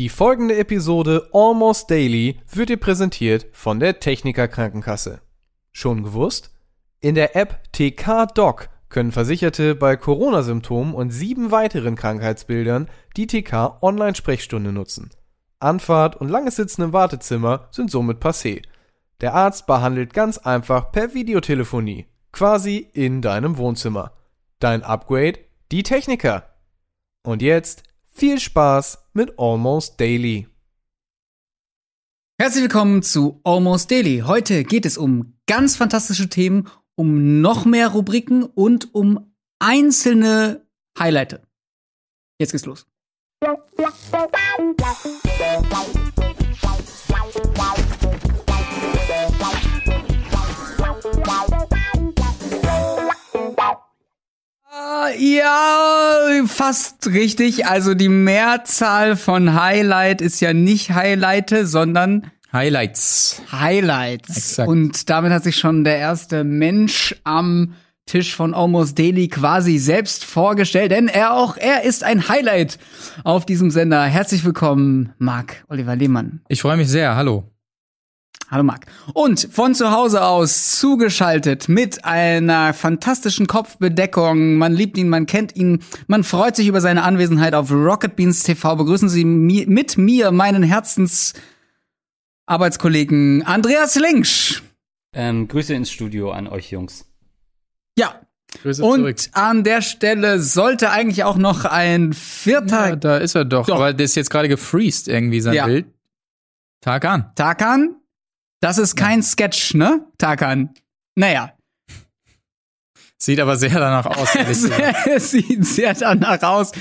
[0.00, 5.20] Die folgende Episode Almost Daily wird dir präsentiert von der Techniker Krankenkasse.
[5.72, 6.52] Schon gewusst?
[7.00, 13.82] In der App TK Doc können Versicherte bei Corona-Symptomen und sieben weiteren Krankheitsbildern die TK
[13.82, 15.10] Online-Sprechstunde nutzen.
[15.58, 18.62] Anfahrt und langes Sitzen im Wartezimmer sind somit passé.
[19.20, 24.12] Der Arzt behandelt ganz einfach per Videotelefonie, quasi in deinem Wohnzimmer.
[24.60, 25.40] Dein Upgrade?
[25.70, 26.54] Die Techniker.
[27.22, 30.48] Und jetzt viel Spaß mit Almost Daily.
[32.40, 34.22] Herzlich willkommen zu Almost Daily.
[34.26, 40.66] Heute geht es um ganz fantastische Themen, um noch mehr Rubriken und um einzelne
[40.98, 41.38] Highlights.
[42.38, 42.86] Jetzt geht's los.
[55.18, 57.66] Ja, fast richtig.
[57.66, 63.42] Also die Mehrzahl von Highlight ist ja nicht Highlighte, sondern Highlights.
[63.52, 64.36] Highlights.
[64.36, 64.68] Exakt.
[64.68, 67.74] Und damit hat sich schon der erste Mensch am
[68.06, 72.78] Tisch von Almost Daily quasi selbst vorgestellt, denn er auch, er ist ein Highlight
[73.22, 74.02] auf diesem Sender.
[74.02, 76.40] Herzlich willkommen, Marc Oliver Lehmann.
[76.48, 77.14] Ich freue mich sehr.
[77.14, 77.44] Hallo.
[78.50, 78.86] Hallo Marc.
[79.14, 84.56] Und von zu Hause aus zugeschaltet mit einer fantastischen Kopfbedeckung.
[84.56, 88.42] Man liebt ihn, man kennt ihn, man freut sich über seine Anwesenheit auf Rocket Beans
[88.42, 88.74] TV.
[88.74, 94.62] Begrüßen Sie mi mit mir meinen Herzensarbeitskollegen Andreas Linksch.
[95.12, 97.04] Ähm, Grüße ins Studio an euch Jungs.
[97.96, 98.20] Ja.
[98.62, 99.16] Grüße Und zurück.
[99.30, 103.66] an der Stelle sollte eigentlich auch noch ein vierter Ja, da ist er doch.
[103.66, 103.76] Doch.
[103.76, 105.66] Aber der ist jetzt gerade gefreezed irgendwie, sein Ja.
[105.66, 105.86] Bild.
[106.80, 107.30] Tag an.
[107.36, 107.94] Tarkan.
[108.60, 110.06] Das ist kein Sketch, ne?
[110.18, 110.74] Tarkan.
[111.16, 111.54] Naja.
[113.16, 114.34] Sieht aber sehr danach aus.
[115.06, 116.72] Es, sieht sehr danach aus.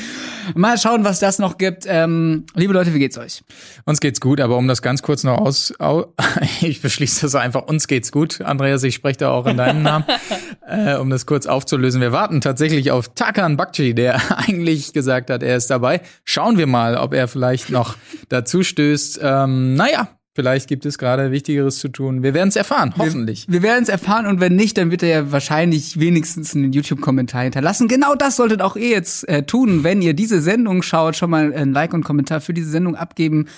[0.55, 1.85] Mal schauen, was das noch gibt.
[1.88, 3.44] Ähm, liebe Leute, wie geht's euch?
[3.85, 6.13] uns geht's gut, aber um das ganz kurz noch aus, au,
[6.61, 8.41] ich beschließe das einfach, uns geht's gut.
[8.41, 10.05] Andreas, ich spreche da auch in deinem Namen,
[10.67, 12.01] äh, um das kurz aufzulösen.
[12.01, 16.01] Wir warten tatsächlich auf Takan Bakci, der eigentlich gesagt hat, er ist dabei.
[16.25, 17.96] Schauen wir mal, ob er vielleicht noch
[18.29, 19.19] dazu stößt.
[19.22, 22.23] Ähm, naja, vielleicht gibt es gerade Wichtigeres zu tun.
[22.23, 23.45] Wir werden es erfahren, hoffentlich.
[23.50, 27.44] Wir werden es erfahren und wenn nicht, dann wird er ja wahrscheinlich wenigstens einen YouTube-Kommentar
[27.44, 27.89] hinterlassen.
[27.89, 31.17] Genau das solltet auch ihr jetzt äh, tun, wenn ihr diese Sendung schaut.
[31.17, 33.49] Schon mal ein Like und Kommentar für diese Sendung abgeben.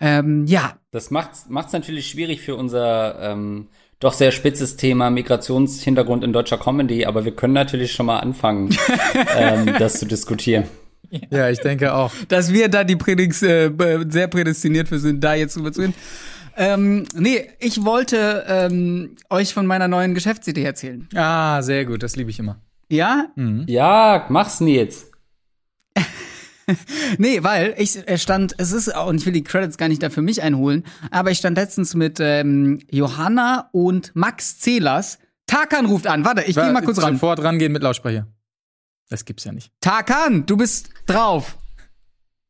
[0.00, 3.68] Ähm, ja, Das macht's, macht's natürlich schwierig für unser ähm,
[4.00, 8.76] doch sehr spitzes Thema Migrationshintergrund in deutscher Comedy, aber wir können natürlich schon mal anfangen,
[9.38, 10.64] ähm, das zu diskutieren.
[11.30, 12.12] Ja, ich denke auch.
[12.28, 13.70] dass wir da die Prädix, äh,
[14.08, 15.94] sehr prädestiniert für sind, da jetzt drüber zu reden.
[16.56, 21.08] Ähm, nee, ich wollte ähm, euch von meiner neuen Geschäftsidee erzählen.
[21.14, 22.60] Ah, sehr gut, das liebe ich immer.
[22.88, 23.26] Ja?
[23.66, 25.10] Ja, mach's Nils.
[27.18, 30.08] Nee, weil ich äh, stand, es ist, und ich will die Credits gar nicht da
[30.08, 35.18] für mich einholen, aber ich stand letztens mit ähm, Johanna und Max Zehlers.
[35.46, 36.24] Tarkan ruft an.
[36.24, 37.14] Warte, ich gehe mal kurz ran.
[37.14, 38.28] Sofort rangehen mit Lautsprecher.
[39.10, 39.72] Das gibt's ja nicht.
[39.80, 41.56] Tarkan, du bist drauf.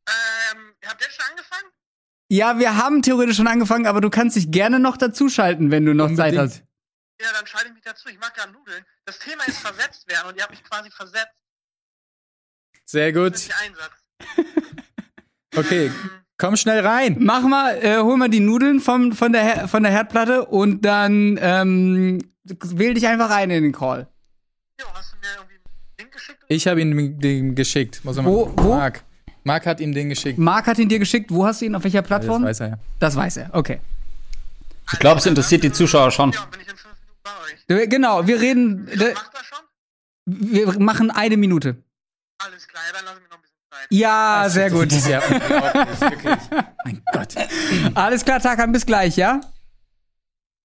[0.07, 1.69] Ähm, habt ihr schon angefangen?
[2.29, 5.93] Ja, wir haben theoretisch schon angefangen, aber du kannst dich gerne noch dazuschalten, wenn du
[5.93, 6.41] noch Zeit Unbedingt.
[6.53, 6.63] hast.
[7.21, 8.09] Ja, dann schalte ich mich dazu.
[8.09, 8.83] Ich mag gerade Nudeln.
[9.05, 11.31] Das Thema ist versetzt werden und ihr habt mich quasi versetzt.
[12.85, 13.33] Sehr Das gut.
[13.35, 13.91] ist der Einsatz.
[15.57, 15.89] Okay,
[16.37, 17.15] komm schnell rein.
[17.21, 20.81] Mach mal, äh, hol mal die Nudeln vom, von, der, Her- von der Herdplatte und
[20.83, 24.11] dann ähm, wähl dich einfach rein in den Call.
[24.81, 25.63] Jo, hast du mir irgendwie einen
[25.97, 26.34] Link geschickt?
[26.47, 28.01] Ich habe ihm den geschickt.
[28.03, 28.69] Muss Wo- wo?
[28.75, 29.03] Marc.
[29.43, 30.37] Marc hat ihm den geschickt.
[30.39, 31.31] Marc hat ihn dir geschickt.
[31.31, 31.75] Wo hast du ihn?
[31.75, 32.43] Auf welcher Das Plattform?
[32.43, 32.77] weiß er ja.
[32.99, 33.49] Das weiß er.
[33.53, 33.79] Okay.
[34.93, 36.31] Ich glaube, es interessiert die Zuschauer schon.
[36.31, 37.21] Ja, bin ich in fünf Minuten
[37.67, 37.89] bei euch.
[37.89, 38.85] Genau, wir reden.
[38.85, 38.99] Macht
[39.33, 39.59] das schon?
[40.25, 41.77] Wir machen eine Minute.
[42.43, 43.87] Alles klar, ja, dann lassen wir noch ein bisschen Zeit.
[43.89, 44.91] Ja, sehr gut.
[44.91, 46.37] Das ist ja unglaublich, wirklich.
[46.83, 47.35] Mein Gott.
[47.95, 49.41] Alles klar, Tarkan, bis gleich, ja?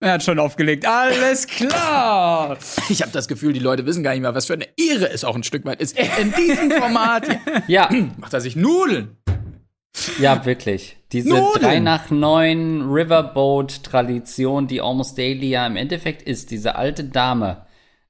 [0.03, 0.87] Er hat schon aufgelegt.
[0.87, 2.57] Alles klar.
[2.89, 5.25] Ich habe das Gefühl, die Leute wissen gar nicht mehr, was für eine Ehre es
[5.25, 5.97] auch ein Stück weit ist.
[5.99, 7.29] In diesem Format
[7.69, 7.89] Ja,
[8.19, 9.17] macht er sich Nudeln.
[10.19, 10.97] ja, wirklich.
[11.13, 11.63] Diese Nudeln.
[11.63, 17.67] 3 nach 9 Riverboat-Tradition, die Almost Daily ja im Endeffekt ist, diese alte Dame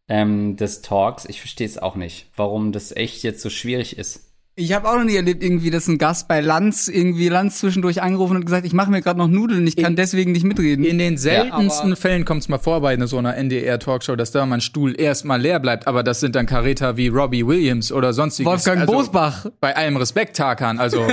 [0.09, 4.30] ähm, des Talks, ich verstehe es auch nicht, warum das echt jetzt so schwierig ist.
[4.61, 8.03] Ich habe auch noch nie erlebt, irgendwie, dass ein Gast bei Lanz irgendwie Lanz zwischendurch
[8.03, 10.85] angerufen und gesagt, ich mache mir gerade noch Nudeln, ich kann deswegen nicht mitreden.
[10.85, 14.45] In den seltensten aber- Fällen kommt es mal vor bei so einer NDR-Talkshow, dass da
[14.45, 18.13] mal ein Stuhl erstmal leer bleibt, aber das sind dann Karäter wie Robbie Williams oder
[18.13, 18.51] sonstiges.
[18.53, 19.47] Wolfgang also, Bosbach.
[19.61, 20.79] Bei allem Respekt, Tarkan.
[20.79, 21.07] Also,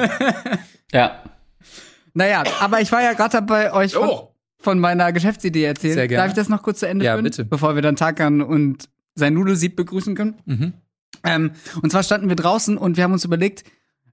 [0.91, 1.23] Ja,
[2.13, 4.33] Naja, aber ich war ja gerade dabei, euch von, Oh.
[4.59, 5.93] von meiner Geschäftsidee erzählen.
[5.93, 6.23] Sehr gerne.
[6.23, 7.23] Darf ich das noch kurz zu Ende Ja, führen?
[7.23, 7.45] bitte.
[7.45, 10.35] Bevor wir dann Tarkan und sein Nudelsieb begrüßen können.
[10.45, 10.73] Mhm.
[11.27, 11.51] Ähm,
[11.81, 13.63] und zwar standen wir draußen und wir haben uns überlegt,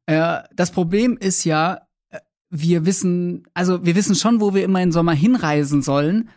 [0.06, 2.20] äh, das Problem ist ja, äh,
[2.50, 6.28] wir wissen, also wir wissen schon, wo wir immer im Sommer hinreisen sollen,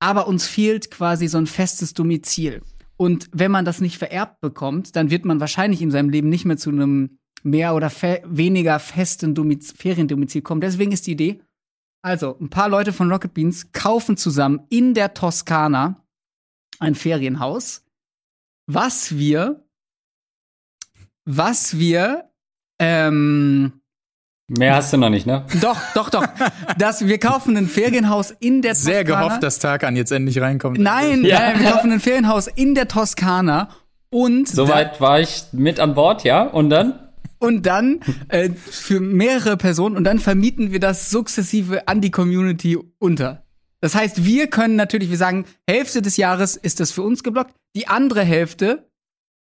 [0.00, 2.62] aber uns fehlt quasi so ein festes Domizil.
[2.96, 6.44] Und wenn man das nicht vererbt bekommt, dann wird man wahrscheinlich in seinem Leben nicht
[6.44, 10.60] mehr zu einem mehr oder fe weniger festen Domiz Feriendomizil kommen.
[10.60, 11.40] Deswegen ist die Idee,
[12.02, 16.04] also ein paar Leute von Rocket Beans kaufen zusammen in der Toskana
[16.78, 17.84] ein Ferienhaus,
[18.66, 19.64] was wir,
[21.30, 22.30] was wir,
[22.80, 23.72] ähm,
[24.50, 25.44] Mehr hast du noch nicht, ne?
[25.60, 26.24] doch, doch, doch,
[26.78, 29.26] dass wir kaufen ein Ferienhaus in der Sehr Toskana.
[29.26, 30.78] gehofft, dass Tarkan jetzt endlich reinkommt.
[30.78, 31.38] Nein, Ja.
[31.40, 33.68] nein, wir kaufen ein Ferienhaus in der Toskana
[34.10, 36.44] und Soweit war ich mit an Bord, ja?
[36.44, 36.98] Und dann?
[37.40, 42.78] und dann äh, für mehrere Personen und dann vermieten wir das sukzessive an die Community
[42.98, 43.44] unter.
[43.80, 47.54] Das heißt, wir können natürlich, wir sagen, Hälfte des Jahres ist das für uns geblockt,
[47.76, 48.88] die andere Hälfte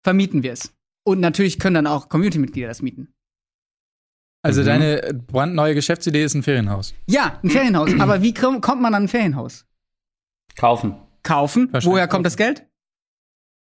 [0.03, 0.71] vermieten wir es.
[1.05, 3.13] Und natürlich können dann auch Community-Mitglieder das mieten.
[4.41, 4.65] Also Mhm.
[4.65, 6.93] deine brandneue Geschäftsidee ist ein Ferienhaus.
[7.07, 7.91] Ja, ein Ferienhaus.
[7.99, 9.65] Aber wie komm- kommt man an ein Ferienhaus?
[10.55, 10.95] Kaufen.
[11.23, 11.69] Kaufen.
[11.83, 12.65] Woher kommt das Geld?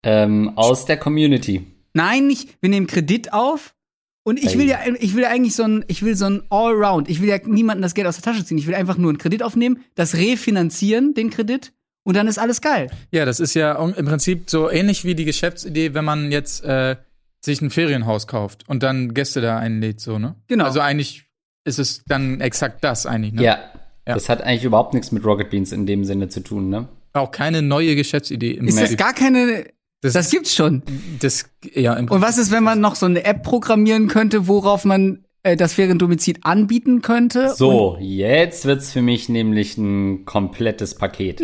[0.04, 1.66] Ähm, aus der Community.
[1.94, 2.58] Nein, nicht.
[2.62, 3.76] Wir nehmen Kredit auf.
[4.24, 7.10] Und ich will ja, ich will ja eigentlich so ein, ich will so ein Allround.
[7.10, 8.58] Ich will ja niemandem das Geld aus der Tasche ziehen.
[8.60, 11.74] Ich will einfach nur einen Kredit aufnehmen, das refinanzieren, den Kredit,
[12.04, 12.92] und dann ist alles geil.
[13.12, 16.98] Ja, das ist ja im Prinzip so ähnlich wie die Geschäftsidee, wenn man jetzt äh,
[17.42, 20.36] sich ein Ferienhaus kauft und dann Gäste da einlädt, so, ne?
[20.48, 20.66] Genau.
[20.66, 21.26] Also eigentlich
[21.66, 23.44] ist es dann exakt das eigentlich, ne?
[23.44, 23.60] Ja.
[24.08, 24.16] Ja.
[24.16, 26.88] Das hat eigentlich überhaupt nichts mit Rocket Beans in dem Sinne zu tun, ne?
[27.14, 28.54] Auch keine neue Geschäftsidee.
[28.54, 28.98] Im Ist das Prinzip.
[28.98, 29.66] gar keine,
[30.02, 30.82] das, das gibt's schon.
[31.20, 31.46] das,
[31.76, 35.26] ja, im Und was ist, wenn man noch so eine App programmieren könnte, worauf man
[35.44, 37.54] äh, das Feriendomizil anbieten könnte?
[37.56, 41.42] So, jetzt wird's für mich nämlich ein komplettes Paket.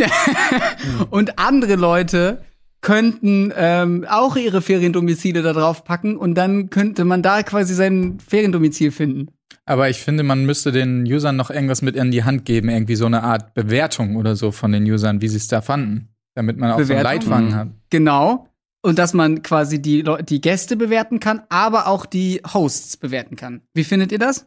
[1.11, 2.41] Und andere Leute
[2.85, 8.19] könnten ähm, auch ihre Feriendomizile da drauf packen und dann könnte man da quasi sein
[8.19, 9.31] Feriendomizil finden.
[9.65, 12.95] Aber ich finde, man müsste den Usern noch irgendwas mit in die Hand geben, irgendwie
[12.95, 16.57] so eine Art Bewertung oder so von den Usern, wie sie es da fanden, damit
[16.57, 17.03] man auch so einen Bewertung?
[17.31, 17.55] Leitfaden Mhm.
[17.55, 17.67] hat.
[17.89, 18.49] Genau.
[18.83, 23.61] Und dass man quasi die, die Gäste bewerten kann, aber auch die Hosts bewerten kann.
[23.73, 24.45] Wie findet ihr das?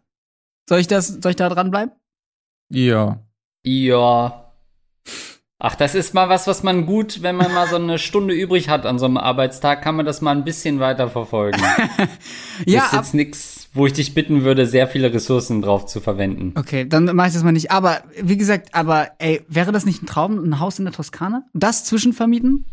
[0.69, 1.91] Soll ich das, soll ich da dranbleiben?
[2.71, 3.19] Ja.
[3.65, 4.53] Ja.
[5.61, 8.69] Ach, das ist mal was, was man gut, wenn man mal so eine Stunde übrig
[8.69, 11.61] hat an so einem Arbeitstag, kann man das mal ein bisschen weiter verfolgen.
[12.67, 16.01] Ja, ist ab, jetzt nichts, wo ich dich bitten würde, sehr viele Ressourcen drauf zu
[16.01, 16.53] verwenden.
[16.57, 17.71] okay, dann mache ich das mal nicht.
[17.71, 21.45] Aber wie gesagt, aber ey, wäre das nicht ein Traum, ein Haus in der Toskana?
[21.55, 22.65] Das zwischenvermieten?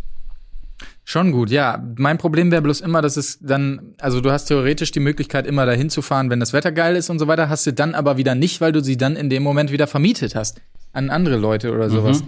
[1.03, 1.83] Schon gut, ja.
[1.97, 5.67] Mein Problem wäre bloß immer, dass es dann, also du hast theoretisch die Möglichkeit, immer
[5.67, 8.17] dahin zu fahren, wenn das Wetter geil ist und so weiter, hast du dann aber
[8.17, 10.61] wieder nicht, weil du sie dann in dem Moment wieder vermietet hast
[10.93, 12.23] an andere Leute oder sowas.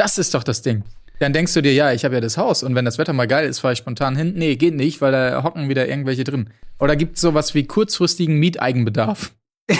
[0.00, 0.82] Das ist doch das Ding.
[1.18, 3.26] Dann denkst du dir, ja, ich habe ja das Haus und wenn das Wetter mal
[3.26, 4.32] geil ist, fahre ich spontan hin.
[4.34, 6.48] Nee, geht nicht, weil da hocken wieder irgendwelche drin.
[6.78, 9.34] Oder gibt es sowas wie kurzfristigen Mieteigenbedarf?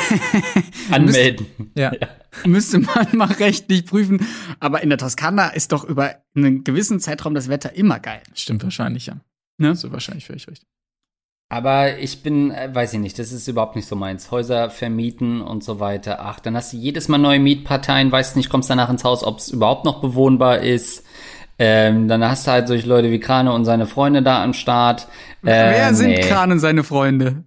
[0.91, 1.47] Anmelden.
[1.75, 1.93] Ja.
[2.45, 4.27] Müsste man mal rechtlich prüfen.
[4.59, 8.21] Aber in der Toskana ist doch über einen gewissen Zeitraum das Wetter immer geil.
[8.35, 9.17] Stimmt wahrscheinlich, ja.
[9.57, 9.75] Ne?
[9.75, 10.69] So wahrscheinlich völlig richtig.
[11.53, 14.31] Aber ich bin, äh, weiß ich nicht, das ist überhaupt nicht so meins.
[14.31, 16.21] Häuser vermieten und so weiter.
[16.21, 19.39] Ach, dann hast du jedes Mal neue Mietparteien, weißt nicht, kommst danach ins Haus, ob
[19.39, 21.05] es überhaupt noch bewohnbar ist.
[21.59, 25.09] Ähm, dann hast du halt solche Leute wie Krane und seine Freunde da am Start.
[25.43, 26.21] Äh, Wer sind nee.
[26.21, 27.43] Kran und seine Freunde?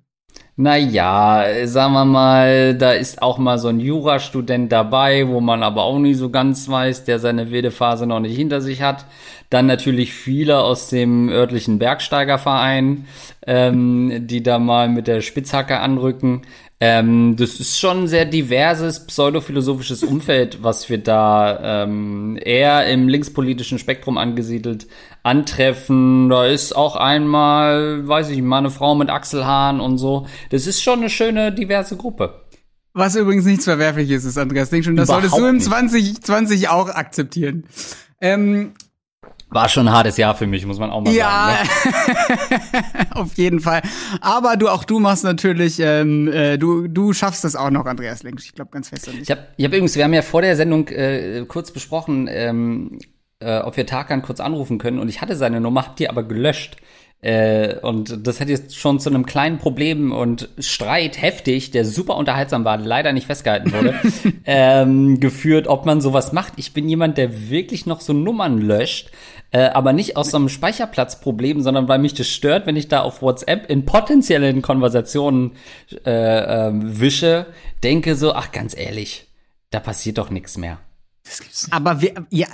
[0.56, 5.82] Naja, sagen wir mal, da ist auch mal so ein Jurastudent dabei, wo man aber
[5.84, 9.08] auch nicht so ganz weiß, der seine wilde Phase noch nicht hinter sich hat.
[9.50, 13.08] Dann natürlich viele aus dem örtlichen Bergsteigerverein,
[13.48, 16.44] ähm, die da mal mit der Spitzhacke anrücken.
[16.86, 23.08] Ähm, das ist schon ein sehr diverses pseudophilosophisches Umfeld, was wir da ähm, eher im
[23.08, 24.88] linkspolitischen Spektrum angesiedelt
[25.24, 26.28] antreffen.
[26.28, 30.28] Da ist auch einmal, weiß ich, mal eine Frau mit Achselhaaren und so.
[30.50, 32.42] Das ist schon eine schöne, diverse Gruppe.
[32.92, 34.70] Was übrigens nichts Verwerfliches ist, Andreas.
[34.70, 36.26] Denk schon, das Überhaupt solltest du im nicht.
[36.26, 37.64] 2020 auch akzeptieren.
[38.20, 38.74] Ähm,
[39.54, 41.70] War schon ein hartes Jahr für mich, muss man auch mal ja, sagen.
[41.90, 43.06] Ne?
[43.12, 43.82] auf jeden Fall.
[44.22, 48.24] Aber du, auch du machst natürlich, ähm, äh, du, du schaffst das auch noch, Andreas
[48.24, 48.40] Lenk.
[48.44, 49.24] Ich glaube ganz fest an dich.
[49.24, 53.00] Ich habe ich hab übrigens, wir haben ja vor der Sendung äh, kurz besprochen, ähm,
[53.40, 56.24] äh, ob wir Tarkan kurz anrufen können und ich hatte seine Nummer, hab die aber
[56.24, 56.78] gelöscht.
[57.24, 62.18] Äh, und das hat jetzt schon zu einem kleinen Problem und Streit heftig, der super
[62.18, 63.96] unterhaltsam war, leider nicht festgehalten wurde,
[64.46, 66.54] ähm, geführt, ob man sowas macht.
[66.58, 69.10] Ich bin jemand, der wirklich noch so Nummern löscht,
[69.52, 73.00] äh, aber nicht aus so einem Speicherplatzproblem, sondern weil mich das stört, wenn ich da
[73.02, 75.54] auf WhatsApp in potenziellen Konversationen
[76.06, 77.46] äh, ähm, wische,
[77.84, 79.28] denke so, ach ganz ehrlich,
[79.70, 80.80] da passiert doch nichts mehr.
[81.72, 82.48] Aber wir, ja,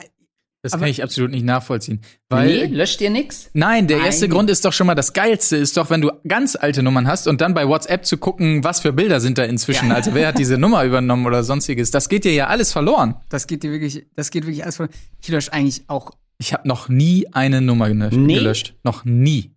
[0.61, 2.01] Das Aber- kann ich absolut nicht nachvollziehen.
[2.27, 3.49] Weil, nee, löscht ihr nix?
[3.53, 4.31] Nein, der erste Nein.
[4.35, 7.27] Grund ist doch schon mal das Geilste, ist doch, wenn du ganz alte Nummern hast
[7.27, 9.91] und dann bei WhatsApp zu gucken, was für Bilder sind da inzwischen.
[9.93, 11.91] Also wer hat diese Nummer übernommen oder sonstiges.
[11.91, 13.15] Das geht dir ja alles verloren.
[13.29, 14.89] Das geht dir wirklich, das geht wirklich alles von.
[15.21, 16.11] Ich lösche eigentlich auch.
[16.39, 18.17] Ich habe noch nie eine Nummer gelöscht.
[18.17, 18.33] Nee?
[18.35, 18.75] gelöscht.
[18.83, 19.51] Noch nie.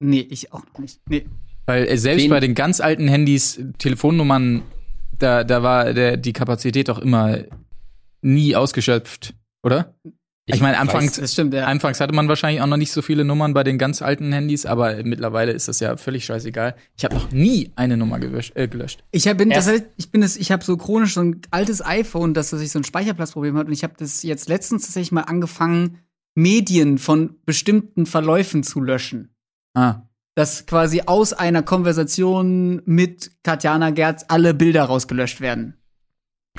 [0.00, 1.00] Nee, ich auch noch nicht.
[1.08, 1.26] Nee.
[1.66, 4.62] Weil äh, selbst Wen- bei den ganz alten Handys, Telefonnummern,
[5.18, 7.38] da, da war der, die Kapazität doch immer
[8.22, 9.94] nie ausgeschöpft, oder?
[10.54, 11.66] Ich, meine, anfangs, Das stimmt, ja.
[11.66, 14.64] anfangs hatte man wahrscheinlich auch noch nicht so viele Nummern bei den ganz alten Handys,
[14.64, 16.74] aber mittlerweile ist das ja völlig scheißegal.
[16.96, 19.04] Ich habe noch nie eine Nummer gewösch, äh, gelöscht.
[19.10, 21.84] Ich hab, bin, das, heißt, ich bin das, ich habe so chronisch so ein altes
[21.84, 25.12] iPhone, das dass ich so ein Speicherplatzproblem hat und ich habe das jetzt letztens tatsächlich
[25.12, 25.98] mal angefangen,
[26.34, 29.34] Medien von bestimmten Verläufen zu löschen.
[29.74, 30.02] Ah.
[30.34, 35.74] Dass quasi aus einer Konversation mit Katjana Gerz alle Bilder rausgelöscht werden.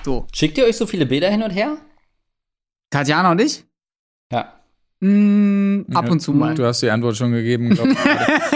[0.03, 0.27] So.
[0.33, 1.77] Schickt ihr euch so viele Bilder hin und her?
[2.89, 3.65] Katjana und ich?
[4.31, 4.58] Ja.
[5.01, 6.55] Mm, ab und zu mal.
[6.55, 7.97] Du hast die Antwort schon gegeben, glaub ich.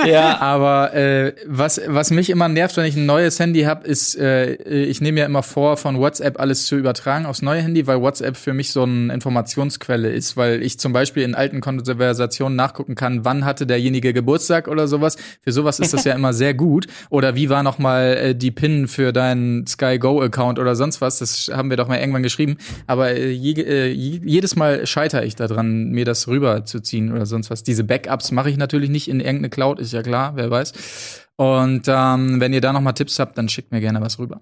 [0.05, 0.39] Ja.
[0.41, 4.55] Aber äh, was, was mich immer nervt, wenn ich ein neues Handy habe, ist, äh,
[4.55, 8.35] ich nehme ja immer vor, von WhatsApp alles zu übertragen aufs neue Handy, weil WhatsApp
[8.35, 13.23] für mich so eine Informationsquelle ist, weil ich zum Beispiel in alten Konversationen nachgucken kann,
[13.23, 15.15] wann hatte derjenige Geburtstag oder sowas.
[15.41, 16.88] Für sowas ist das ja immer sehr gut.
[17.09, 21.00] Oder wie war noch mal äh, die PIN für deinen Sky Go Account oder sonst
[21.00, 21.19] was?
[21.19, 22.57] Das haben wir doch mal irgendwann geschrieben.
[22.88, 27.12] Aber äh, je, äh, je, jedes Mal scheitere ich daran, mir das rüber zu ziehen
[27.12, 27.63] oder sonst was.
[27.63, 31.28] Diese Backups mache ich natürlich nicht in irgendeine Cloud, ist ja klar, wer weiß.
[31.36, 34.42] Und ähm, wenn ihr da noch mal Tipps habt, dann schickt mir gerne was rüber.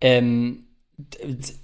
[0.00, 0.69] Ähm,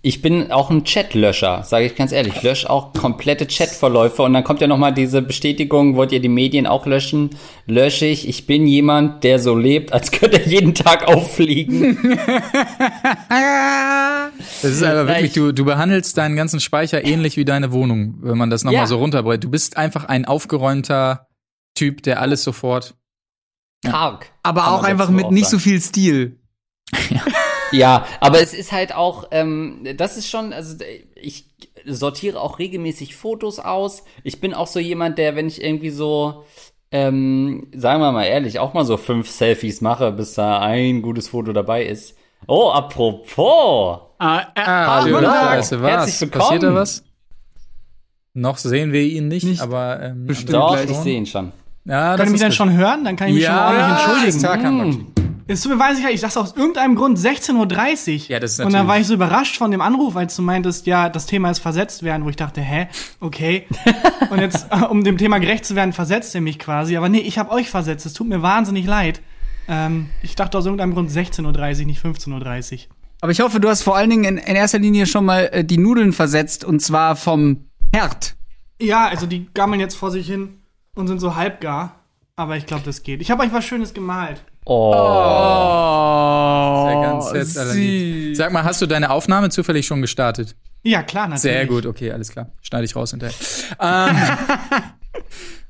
[0.02, 2.34] ich bin auch ein Chatlöscher, sage ich ganz ehrlich.
[2.36, 6.20] Ich lösche auch komplette Chatverläufe und dann kommt ja noch mal diese Bestätigung, wollt ihr
[6.20, 7.30] die Medien auch löschen?
[7.66, 8.28] Lösche ich.
[8.28, 12.18] Ich bin jemand, der so lebt, als könnte er jeden Tag auffliegen.
[13.28, 18.16] Das ist aber wirklich, ich- du, du behandelst deinen ganzen Speicher ähnlich wie deine Wohnung,
[18.20, 18.86] wenn man das noch mal Ja.
[18.86, 19.44] so runterbricht.
[19.44, 21.26] Du bist einfach ein aufgeräumter
[21.74, 22.94] Typ, der alles sofort.
[23.84, 24.30] Karg.
[24.42, 25.58] Aber auch einfach mit auch nicht sagen.
[25.58, 26.40] so viel Stil.
[27.10, 27.20] Ja,
[28.20, 30.76] aber es ist halt auch, ähm, das ist schon, also
[31.14, 31.46] ich
[31.84, 34.02] sortiere auch regelmäßig Fotos aus.
[34.24, 36.44] Ich bin auch so jemand, der, wenn ich irgendwie so,
[36.90, 41.28] ähm, sagen wir mal ehrlich, auch mal so fünf Selfies mache, bis da ein gutes
[41.28, 42.16] Foto dabei ist.
[42.46, 43.98] Oh, apropos.
[44.18, 45.58] Ah, äh, Ah, Tag.
[45.58, 45.90] weißt du was?
[45.90, 46.42] Herzlich willkommen.
[46.44, 47.04] Passiert da was?
[48.34, 49.62] Noch sehen wir ihn nicht, Nicht.
[49.62, 51.52] aber ähm, Bestimmt Doch, ich sehe ihn schon.
[51.86, 53.04] Ja, Kann ich mich ist dann schon hören?
[53.04, 54.42] Dann kann ich mich ja, schon ordentlich entschuldigen.
[54.42, 55.06] Tarkan Hm.
[55.48, 58.30] Es tut mir wahnsinnig leid, ich dachte aus irgendeinem Grund 16.30 Uhr.
[58.30, 60.86] Ja, das ist Und dann war ich so überrascht von dem Anruf, als du meintest,
[60.86, 62.88] ja, das Thema ist versetzt werden, wo ich dachte, hä,
[63.20, 63.66] okay.
[64.30, 66.96] Und jetzt, äh, um dem Thema gerecht zu werden, versetzt er mich quasi.
[66.96, 68.06] Aber nee, ich habe euch versetzt.
[68.06, 69.20] Es tut mir wahnsinnig leid.
[69.68, 72.78] Ähm, ich dachte aus irgendeinem Grund 16.30 Uhr, nicht 15.30 Uhr.
[73.20, 75.64] Aber ich hoffe, du hast vor allen Dingen in, in erster Linie schon mal äh,
[75.64, 78.34] die Nudeln versetzt und zwar vom Herd.
[78.80, 80.60] Ja, also die gammeln jetzt vor sich hin
[80.96, 82.00] und sind so halbgar.
[82.34, 83.22] Aber ich glaube, das geht.
[83.22, 84.42] Ich habe euch was Schönes gemalt.
[84.68, 84.92] Oh.
[84.94, 88.36] Oh, Sehr ganz jetzt allerlieb.
[88.36, 90.56] Sag mal, hast du deine Aufnahme zufällig schon gestartet?
[90.82, 91.42] Ja, klar, natürlich.
[91.42, 92.50] Sehr gut, okay, alles klar.
[92.62, 93.34] Schneide ich raus hinterher.
[93.80, 94.16] ähm,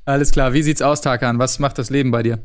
[0.05, 1.39] alles klar, wie sieht's aus, Tarkan?
[1.39, 2.39] Was macht das Leben bei dir?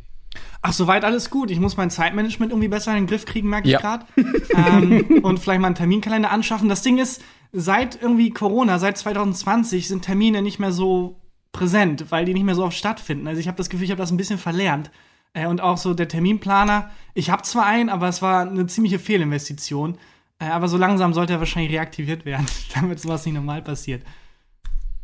[0.63, 1.51] Ach, soweit alles gut.
[1.51, 3.79] Ich muss mein Zeitmanagement irgendwie besser in den Griff kriegen, merke Ja.
[3.79, 4.07] ich gerade.
[4.55, 6.69] ähm, und vielleicht mal einen Terminkalender anschaffen.
[6.69, 7.21] Das Ding ist,
[7.53, 11.17] seit irgendwie Corona, seit 2020 sind Termine nicht mehr so
[11.53, 13.27] präsent, weil die nicht mehr so oft stattfinden.
[13.27, 14.91] Also ich habe das Gefühl, ich habe das ein bisschen verlernt.
[15.35, 16.91] Äh, und auch so der Terminplaner.
[17.15, 19.99] Ich habe zwar einen, aber es war eine ziemliche Fehlinvestition.
[20.39, 24.03] Äh, aber so langsam sollte er wahrscheinlich reaktiviert werden, damit sowas nicht normal passiert.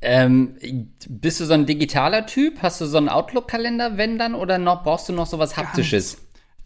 [0.00, 0.56] Ähm,
[1.08, 2.62] bist du so ein digitaler Typ?
[2.62, 4.34] Hast du so einen Outlook-Kalender, wenn dann?
[4.34, 6.18] Oder noch, brauchst du noch sowas Haptisches?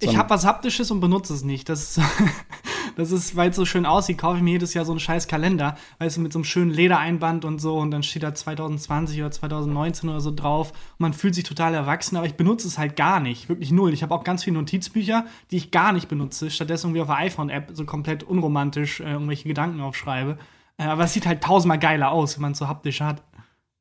[0.02, 1.68] So Ich habe was Haptisches und benutze es nicht.
[1.68, 2.02] Das ist, so-
[2.96, 5.28] das ist, weil es so schön aussieht, kaufe ich mir jedes Jahr so einen scheiß
[5.28, 9.20] Kalender, weißt du, mit so einem schönen Ledereinband und so und dann steht da 2020
[9.20, 12.78] oder 2019 oder so drauf und man fühlt sich total erwachsen, aber ich benutze es
[12.78, 13.92] halt gar nicht, wirklich null.
[13.92, 17.16] Ich habe auch ganz viele Notizbücher, die ich gar nicht benutze, stattdessen irgendwie auf der
[17.16, 20.38] iPhone-App so komplett unromantisch äh, irgendwelche Gedanken aufschreibe.
[20.78, 23.22] Äh, aber es sieht halt tausendmal geiler aus, wenn man es so haptisch hat.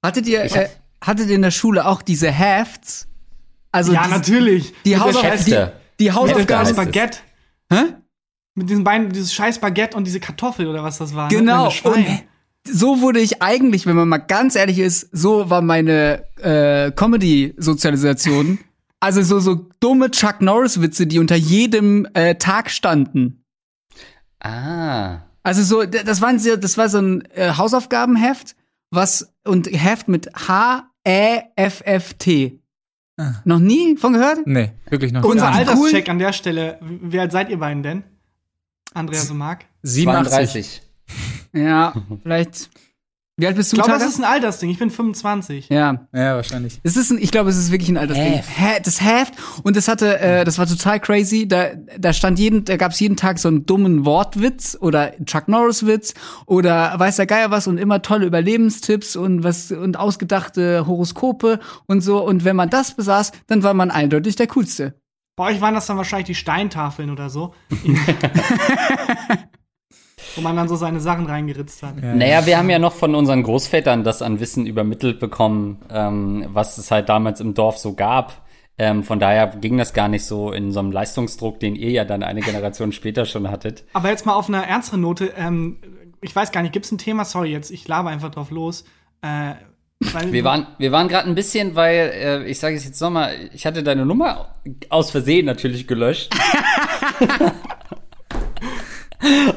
[0.06, 0.70] Hattet ihr, äh,
[1.04, 3.08] hattet ihr in der Schule auch diese Hefts?
[3.72, 4.74] Also ja, die, natürlich.
[4.86, 6.76] Die, Mit der Hausauf scheiß- die, die Hausaufgaben.
[6.76, 7.20] Baguette.
[7.72, 7.78] Hä?
[8.62, 11.32] Mit diesen beiden, dieses scheiß Baguette und diese Kartoffel oder was das war.
[11.32, 11.36] ne?
[11.36, 11.72] Genau.
[11.72, 12.06] Schwein.
[12.06, 12.24] Und
[12.64, 18.60] so wurde ich eigentlich, wenn man mal ganz ehrlich ist, so war meine äh, Comedy-Sozialisation.
[19.00, 23.44] Also so, so dumme Chuck Norris-Witze, die unter jedem äh, Tag standen.
[24.40, 25.22] Ah.
[25.42, 28.56] Also so, das waren so, das war so ein äh, Hausaufgabenheft,
[28.92, 32.60] was und Heft mit H E F F T.
[33.44, 34.46] Noch nie von gehört?
[34.46, 35.68] Nee, wirklich noch Unser Und- nicht.
[35.70, 36.80] Alterscheck an der Stelle.
[36.82, 38.04] Wie alt seid ihr beiden denn?
[38.94, 39.66] Andreas und Marc?
[39.84, 40.30] 87.
[40.32, 40.82] 32.
[41.54, 41.94] Ja,
[42.24, 42.70] vielleicht
[43.36, 44.70] Wie alt bist Ich du, glaube, das ist ein Altersding.
[44.70, 45.68] Ich bin 25.
[45.68, 46.80] Ja, Ja, wahrscheinlich.
[46.84, 48.42] Es ist ein, ich glaube, es ist wirklich ein altes Ding.
[48.42, 48.88] Heft.
[48.88, 49.34] Das Heft.
[49.64, 51.48] Und das hatte, äh, das war total crazy.
[51.48, 55.86] Da, da stand jeden, da gab's jeden Tag so einen dummen Wortwitz oder Chuck Norris
[55.86, 56.14] Witz
[56.46, 62.00] oder weiß der Geier was und immer tolle Überlebenstipps und was und ausgedachte Horoskope und
[62.00, 62.24] so.
[62.24, 65.01] Und wenn man das besaß, dann war man eindeutig der coolste.
[65.36, 67.54] Bei euch waren das dann wahrscheinlich die Steintafeln oder so.
[70.36, 72.02] Wo man dann so seine Sachen reingeritzt hat.
[72.02, 76.78] Naja, wir haben ja noch von unseren Großvätern das an Wissen übermittelt bekommen, ähm, was
[76.78, 78.46] es halt damals im Dorf so gab.
[78.78, 82.06] Ähm, von daher ging das gar nicht so in so einem Leistungsdruck, den ihr ja
[82.06, 83.84] dann eine Generation später schon hattet.
[83.94, 85.34] Aber jetzt mal auf einer ernsteren Note.
[85.38, 85.78] Ähm,
[86.22, 87.26] ich weiß gar nicht, gibt's ein Thema?
[87.26, 88.86] Sorry, jetzt ich laber einfach drauf los.
[89.22, 89.54] Äh,
[90.02, 93.34] weil Wir waren, wir waren gerade ein bisschen, weil, äh, ich sage es jetzt nochmal,
[93.54, 94.56] ich hatte deine Nummer
[94.90, 96.34] aus Versehen natürlich gelöscht.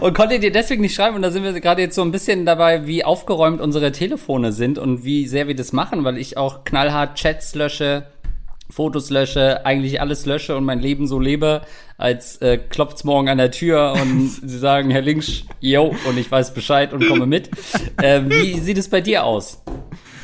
[0.01, 1.17] und konnte dir deswegen nicht schreiben.
[1.17, 4.79] Und da sind wir gerade jetzt so ein bisschen dabei, wie aufgeräumt unsere Telefone sind
[4.79, 8.07] und wie sehr wir das machen, weil ich auch knallhart Chats lösche,
[8.71, 11.63] Fotos lösche, eigentlich alles lösche und mein Leben so lebe,
[11.97, 16.31] als äh, klopft's morgen an der Tür und sie sagen, Herr Links, yo, und ich
[16.31, 17.51] weiß Bescheid und komme mit.
[18.03, 19.63] Äh, wie sieht es bei dir aus?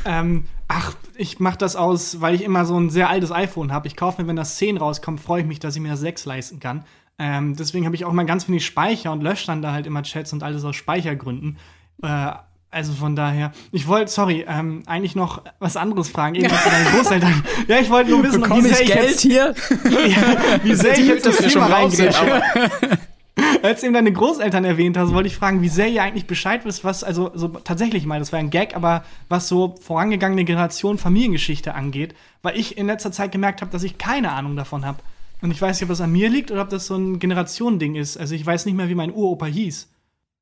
[0.04, 3.86] Ähm, ach, ich mach das aus, weil ich immer so ein sehr altes iPhone habe.
[3.88, 6.24] Ich kaufe mir, wenn das 10 rauskommt, freue ich mich, dass ich mir das 6
[6.24, 6.84] leisten kann.
[7.18, 10.02] Ähm, deswegen habe ich auch mal ganz wenig Speicher und lösche dann da halt immer
[10.02, 11.58] Chats und alles aus Speichergründen.
[12.02, 12.32] Äh,
[12.70, 16.86] also von daher, ich wollte, sorry, ähm, eigentlich noch was anderes fragen, eben zu deinen
[16.94, 17.44] Großeltern.
[17.66, 19.54] ja, ich wollte nur wissen, wie sehr ich jetzt, hier?
[19.84, 22.42] ja, wie sehr ich jetzt das Thema reingrätsche.
[23.62, 26.64] Als du eben deine Großeltern erwähnt hast, wollte ich fragen, wie sehr ihr eigentlich Bescheid
[26.64, 30.98] wisst, was, also so tatsächlich mal, das war ein Gag, aber was so vorangegangene Generation
[30.98, 34.98] Familiengeschichte angeht, weil ich in letzter Zeit gemerkt habe, dass ich keine Ahnung davon habe.
[35.42, 37.94] Und ich weiß nicht, ob das an mir liegt oder ob das so ein Generationending
[37.96, 38.16] ist.
[38.18, 39.88] Also ich weiß nicht mehr, wie mein Uropa hieß.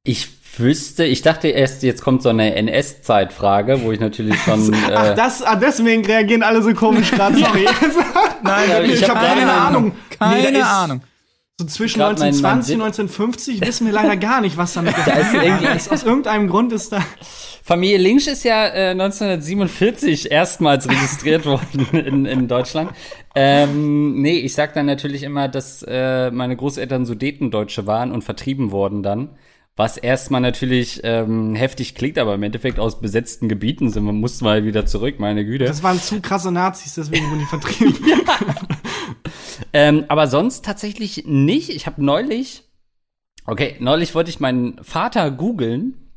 [0.04, 4.74] Ich wüsste, ich dachte erst, jetzt kommt so eine NS-Zeitfrage, wo ich natürlich schon.
[4.94, 7.66] Ach, Äh, das, ah, deswegen reagieren alle so komisch gerade, sorry.
[8.42, 9.92] Nein, ich ich habe hab keine keine Ahnung.
[10.18, 11.02] Keine Nee, Ahnung.
[11.60, 14.94] So zwischen Grad mein- 1920 und mein 1950 wissen wir leider gar nicht, was damit
[15.06, 15.34] Da ist
[15.76, 15.90] ist.
[15.92, 17.04] Aus irgendeinem Grund ist da.
[17.64, 22.92] Familie Links ist ja äh, 1947 erstmals registriert worden in, in Deutschland.
[23.34, 28.70] Ähm, nee, ich sag dann natürlich immer, dass äh, meine Großeltern Sudetendeutsche waren und vertrieben
[28.70, 29.30] worden dann.
[29.74, 34.04] Was erstmal natürlich ähm, heftig klingt, aber im Endeffekt aus besetzten Gebieten sind.
[34.04, 35.66] Man musste mal wieder zurück, meine Güte.
[35.66, 37.94] Das waren zu krasse Nazis, deswegen wurden die vertrieben.
[39.72, 41.70] Ähm, aber sonst tatsächlich nicht.
[41.70, 42.64] Ich habe neulich,
[43.46, 46.12] okay, neulich wollte ich meinen Vater googeln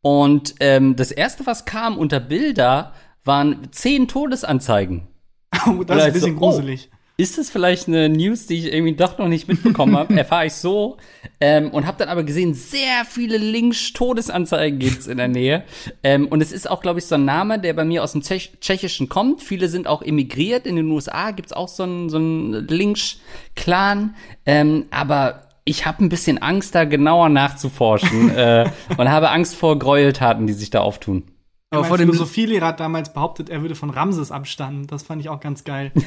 [0.00, 5.08] und ähm, das erste, was kam unter Bilder, waren zehn Todesanzeigen.
[5.66, 6.90] Oh, das ist ein bisschen so, oh, gruselig.
[7.18, 10.14] Ist das vielleicht eine News, die ich irgendwie doch noch nicht mitbekommen habe?
[10.18, 10.98] Erfahre ich so.
[11.40, 15.64] Ähm, und habe dann aber gesehen, sehr viele Links-Todesanzeigen gibt's in der Nähe.
[16.02, 18.20] Ähm, und es ist auch, glaube ich, so ein Name, der bei mir aus dem
[18.20, 19.42] Tschech Tschechischen kommt.
[19.42, 20.66] Viele sind auch emigriert.
[20.66, 24.14] In den USA gibt's auch so einen so einen Links-Clan.
[24.44, 28.30] Ähm, aber ich habe ein bisschen Angst, da genauer nachzuforschen.
[28.36, 31.24] äh, und habe Angst vor Gräueltaten, die sich da auftun.
[31.70, 34.86] Aber vor dem- Philosophielehrer hat damals behauptet, er würde von Ramses abstammen.
[34.86, 35.92] Das fand ich auch ganz geil.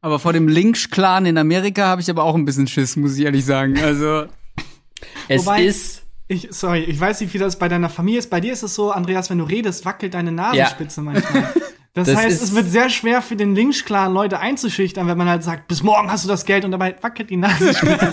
[0.00, 3.24] Aber vor dem Lynch-Clan in Amerika habe ich aber auch ein bisschen Schiss, muss ich
[3.24, 3.78] ehrlich sagen.
[3.82, 4.26] Also,
[5.28, 8.30] Es Wobei- ist Ich, sorry, ich weiß nicht, wie das bei deiner Familie ist.
[8.30, 11.52] Bei dir ist es so, Andreas, wenn du redest, wackelt deine Nasenspitze manchmal.
[11.94, 15.28] Das, Das heißt, ist- es wird sehr schwer für den Lynch-Clan Leute einzuschüchtern, wenn man
[15.28, 18.12] halt sagt, bis morgen hast du das Geld und dabei wackelt die Nasenspitze.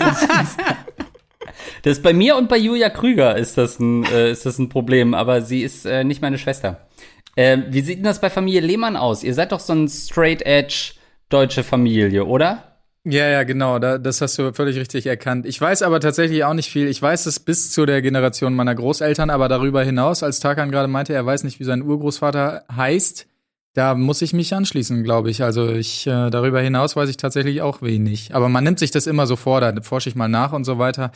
[1.82, 5.14] Das bei mir und bei Julia Krüger ist das ein, äh, ist das ein Problem,
[5.14, 6.88] aber sie ist äh, nicht meine Schwester.
[7.36, 9.22] Ähm, wie sieht denn das bei Familie Lehmann aus?
[9.22, 10.94] Ihr seid doch so ein straight edge
[11.28, 12.76] deutsche Familie, oder?
[13.08, 15.46] Ja, ja, genau, da, das hast du völlig richtig erkannt.
[15.46, 16.88] Ich weiß aber tatsächlich auch nicht viel.
[16.88, 20.88] Ich weiß es bis zu der Generation meiner Großeltern, aber darüber hinaus, als Tarkan gerade
[20.88, 23.28] meinte, er weiß nicht, wie sein Urgroßvater heißt,
[23.74, 25.44] da muss ich mich anschließen, glaube ich.
[25.44, 28.34] Also ich äh, darüber hinaus weiß ich tatsächlich auch wenig.
[28.34, 30.78] Aber man nimmt sich das immer so vor, da forsche ich mal nach und so
[30.78, 31.12] weiter.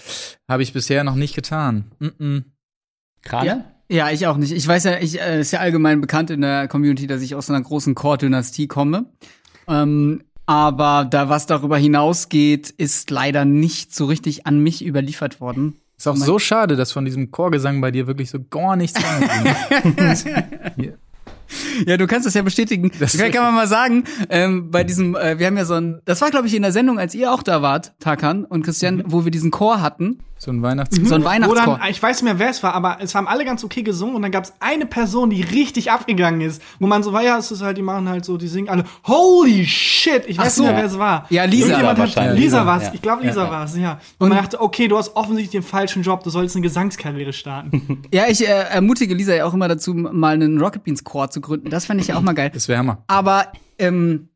[0.46, 1.90] Habe ich bisher noch nicht getan.
[1.99, 2.44] Mm -mm.
[3.23, 3.46] Krane?
[3.46, 3.64] ja.
[3.92, 4.53] Ja, ich auch nicht.
[4.53, 7.51] Ich weiß ja, ich äh, ist ja allgemein bekannt in der Community, dass ich aus
[7.51, 9.07] einer großen Core-Dynastie komme.
[9.71, 15.77] Ähm, aber da was darüber hinausgeht, ist leider nicht so richtig an mich überliefert worden.
[15.97, 20.97] Ist auch so schade, dass von diesem Chorgesang bei dir wirklich so gar nichts angeht.
[21.85, 22.93] Ja, du kannst das ja bestätigen.
[23.01, 26.21] Das kann man mal sagen, ähm, bei diesem, äh, wir haben ja so ein, das
[26.21, 29.25] war glaube ich in der Sendung, als ihr auch da wart, Takan und Christian, wo
[29.25, 30.96] wir diesen Chor hatten, So ein Weihnachts...
[30.96, 31.79] so ein Wo Weihnachtschor.
[31.79, 34.16] dann, ich weiß nicht mehr, wer es war, aber es haben alle ganz okay gesungen
[34.16, 37.37] und dann gab es eine Person, die richtig abgegangen ist, wo man so war, ja,
[37.37, 40.55] es ist halt, die machen halt so, die singen alle, holy shit, ich Ach weiß
[40.57, 40.62] so.
[40.62, 41.26] nicht mehr, wer es war.
[41.29, 41.76] Ja, Lisa.
[41.83, 42.40] Hat- wahrscheinlich.
[42.40, 42.94] Lisa war es, ja.
[42.94, 44.00] ich glaube, Lisa Ja, war es, ja.
[44.16, 48.03] Und man dachte, okay, du hast offensichtlich den falschen Job, du sollst eine Gesangskarriere starten.
[48.12, 51.42] Ja, ich äh, ermutige Lisa ja auch immer dazu, mal einen Rocket Beans Chor zu
[51.42, 51.68] gründen.
[51.68, 52.50] Das fände ich ja auch mal geil.
[52.53, 53.05] Das wäre Hammer.
[53.09, 53.46] Aber
[53.79, 54.31] ähm,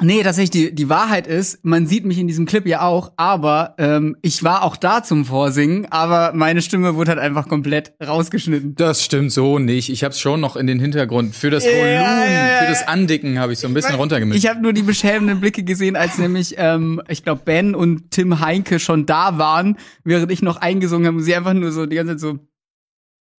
[0.00, 3.74] nee, tatsächlich die die Wahrheit ist, man sieht mich in diesem Clip ja auch, aber
[3.78, 8.74] ähm, ich war auch da zum Vorsingen, aber meine Stimme wurde halt einfach komplett rausgeschnitten.
[8.74, 9.90] Das stimmt so nicht.
[9.90, 11.34] Ich habe es schon noch in den Hintergrund.
[11.34, 12.58] Für das Volumen, ja, ja.
[12.60, 14.38] für das Andicken habe ich so ein bisschen runtergemischt.
[14.38, 18.40] Ich habe nur die beschämenden Blicke gesehen, als nämlich, ähm, ich glaube, Ben und Tim
[18.40, 21.96] Heinke schon da waren, während ich noch eingesungen habe und sie einfach nur so die
[21.96, 22.38] ganze Zeit so.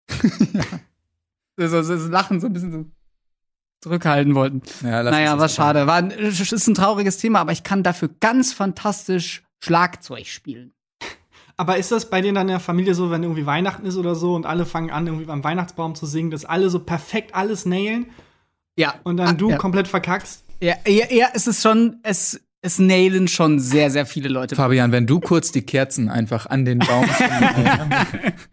[1.57, 2.85] so, so, so lachen, so ein bisschen so
[3.81, 4.61] zurückhalten wollten.
[4.83, 5.87] ja, lass naja, war schade.
[5.87, 10.73] War, ein- es ist ein trauriges Thema, aber ich kann dafür ganz fantastisch Schlagzeug spielen.
[11.57, 14.15] Aber ist das bei denen dann in der Familie so, wenn irgendwie Weihnachten ist oder
[14.15, 17.65] so und alle fangen an, irgendwie beim Weihnachtsbaum zu singen, dass alle so perfekt alles
[17.65, 18.07] nailen
[18.77, 18.95] Ja.
[19.03, 19.57] und dann Ah, du ja.
[19.57, 20.43] komplett verkackst?
[20.61, 24.55] Ja, ja, ja, es ist schon, es, es nailen schon sehr, sehr viele Leute.
[24.55, 27.05] Fabian, wenn du kurz die Kerzen einfach an den Baum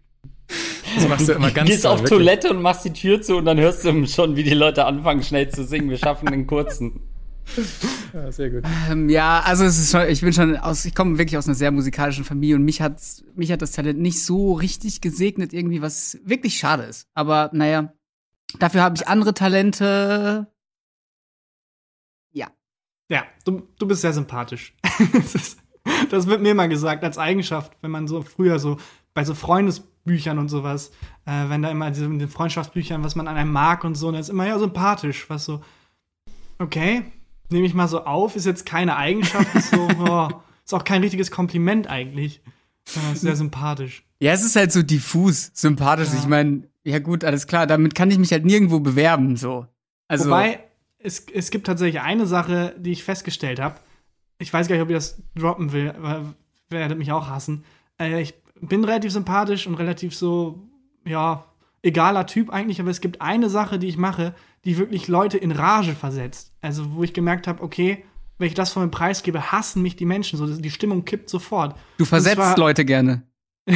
[0.95, 2.17] Das machst du immer ganz Gehst toll, auf wirklich.
[2.17, 5.23] Toilette und machst die Tür zu und dann hörst du schon, wie die Leute anfangen,
[5.23, 5.89] schnell zu singen.
[5.89, 7.01] Wir schaffen den kurzen.
[8.13, 8.63] Ja, sehr gut.
[8.89, 11.55] Ähm, ja, also es ist schon, ich bin schon aus, ich komme wirklich aus einer
[11.55, 13.01] sehr musikalischen Familie und mich hat,
[13.35, 17.07] mich hat das Talent nicht so richtig gesegnet irgendwie, was wirklich schade ist.
[17.13, 17.93] Aber naja,
[18.59, 20.47] dafür habe ich andere Talente.
[22.31, 22.51] Ja.
[23.09, 24.75] Ja, du, du bist sehr sympathisch.
[25.13, 25.59] das, ist,
[26.09, 28.77] das wird mir immer gesagt als Eigenschaft, wenn man so früher so
[29.13, 29.33] bei so
[30.09, 30.91] Freundesbüchern und sowas,
[31.25, 34.07] äh, wenn da immer diese in den Freundschaftsbüchern, was man an einem mag und so,
[34.07, 35.61] und dann ist immer ja sympathisch, was so,
[36.57, 37.03] okay,
[37.49, 40.29] nehme ich mal so auf, ist jetzt keine Eigenschaft, ist so, oh,
[40.63, 42.41] ist auch kein richtiges Kompliment eigentlich.
[42.85, 44.03] sondern ist sehr sympathisch.
[44.19, 46.09] Ja, es ist halt so diffus, sympathisch.
[46.17, 49.67] Ich meine, ja gut, alles klar, damit kann ich mich halt nirgendwo bewerben, so.
[50.07, 50.59] Also, Wobei,
[50.97, 53.75] es, es gibt tatsächlich eine Sache, die ich festgestellt habe.
[54.39, 56.33] Ich weiß gar nicht, ob ich das droppen will, aber
[56.69, 57.63] werdet mich auch hassen.
[57.99, 60.59] Äh, ich bin relativ sympathisch und relativ so,
[61.05, 61.45] ja,
[61.81, 65.51] egaler Typ eigentlich, aber es gibt eine Sache, die ich mache, die wirklich Leute in
[65.51, 66.53] Rage versetzt.
[66.61, 68.03] Also, wo ich gemerkt habe, okay,
[68.37, 70.37] wenn ich das von mir preisgebe, hassen mich die Menschen.
[70.37, 71.75] So, die Stimmung kippt sofort.
[71.97, 73.23] du versetzt Das war- Leute gerne.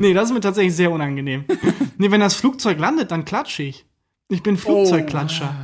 [0.00, 1.44] nee, das ist mir tatsächlich sehr unangenehm.
[1.98, 3.86] nee, wenn das Flugzeug landet, dann klatsche ich.
[4.28, 5.54] Ich bin Flugzeugklatscher.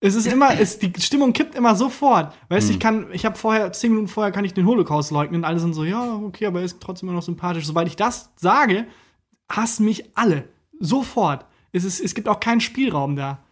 [0.00, 2.34] Es ist immer, es, die Stimmung kippt immer sofort.
[2.48, 5.44] Weißt du, ich kann, ich habe vorher, zehn Minuten vorher kann ich den Holocaust leugnen.
[5.44, 7.66] Alle sind so, ja, okay, aber er ist trotzdem immer noch sympathisch.
[7.66, 8.86] Sobald ich das sage,
[9.50, 10.48] hassen mich alle.
[10.78, 11.46] Sofort.
[11.72, 13.42] Es, ist, es gibt auch keinen Spielraum da.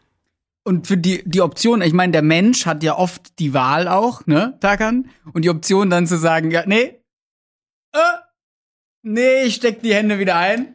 [0.64, 4.26] Und für die, die Option, ich meine, der Mensch hat ja oft die Wahl auch,
[4.26, 5.10] ne, Takan?
[5.34, 7.02] Und die Option dann zu sagen, ja, nee,
[7.92, 7.98] äh,
[9.02, 10.73] nee, ich steck die Hände wieder ein.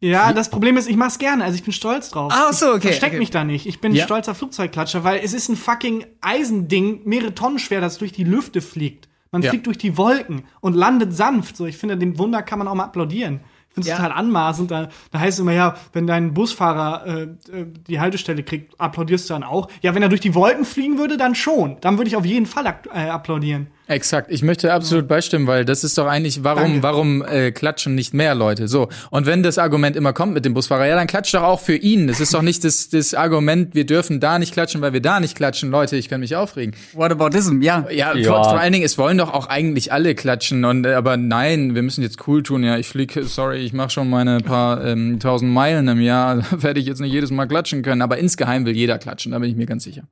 [0.00, 2.32] Ja, das Problem ist, ich mach's gerne, also ich bin stolz drauf.
[2.34, 3.18] Ach so, okay, Ich versteck okay.
[3.18, 3.66] mich da nicht.
[3.66, 4.04] Ich bin Ja.
[4.04, 8.24] ein stolzer Flugzeugklatscher, weil es ist ein fucking Eisending, mehrere Tonnen schwer, das durch die
[8.24, 9.08] Lüfte fliegt.
[9.32, 9.50] Man Ja.
[9.50, 11.56] fliegt durch die Wolken und landet sanft.
[11.56, 13.40] So, ich finde, dem Wunder kann man auch mal applaudieren.
[13.68, 13.96] Ich finde es Ja.
[13.96, 14.70] total anmaßend.
[14.70, 19.28] Da, da heißt es immer, ja, wenn dein Busfahrer äh, äh, die Haltestelle kriegt, applaudierst
[19.28, 19.68] du dann auch.
[19.82, 21.76] Ja, wenn er durch die Wolken fliegen würde, dann schon.
[21.80, 23.66] Dann würde ich auf jeden Fall äh, applaudieren.
[23.90, 26.82] Exakt, ich möchte absolut beistimmen, weil das ist doch eigentlich, warum, Danke.
[26.82, 28.68] warum äh, klatschen nicht mehr Leute?
[28.68, 28.90] So.
[29.10, 31.74] Und wenn das Argument immer kommt mit dem Busfahrer, ja, dann klatscht doch auch für
[31.74, 32.06] ihn.
[32.06, 35.20] Das ist doch nicht das, das Argument, wir dürfen da nicht klatschen, weil wir da
[35.20, 35.70] nicht klatschen.
[35.70, 36.74] Leute, ich kann mich aufregen.
[36.92, 37.50] What about this?
[37.62, 37.86] Ja.
[37.90, 38.28] Ja, Ja.
[38.30, 40.66] Vor, vor allen Dingen, es wollen doch auch eigentlich alle klatschen.
[40.66, 42.62] Und äh, aber nein, wir müssen jetzt cool tun.
[42.64, 46.42] Ja, ich fliege, sorry, ich mache schon meine paar ähm, tausend Meilen im Jahr.
[46.50, 48.02] Da werde ich jetzt nicht jedes Mal klatschen können.
[48.02, 50.02] Aber insgeheim will jeder klatschen, da bin ich mir ganz sicher.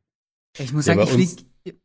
[0.59, 1.77] Ich muss Ja, sagen, ich uns- flieg,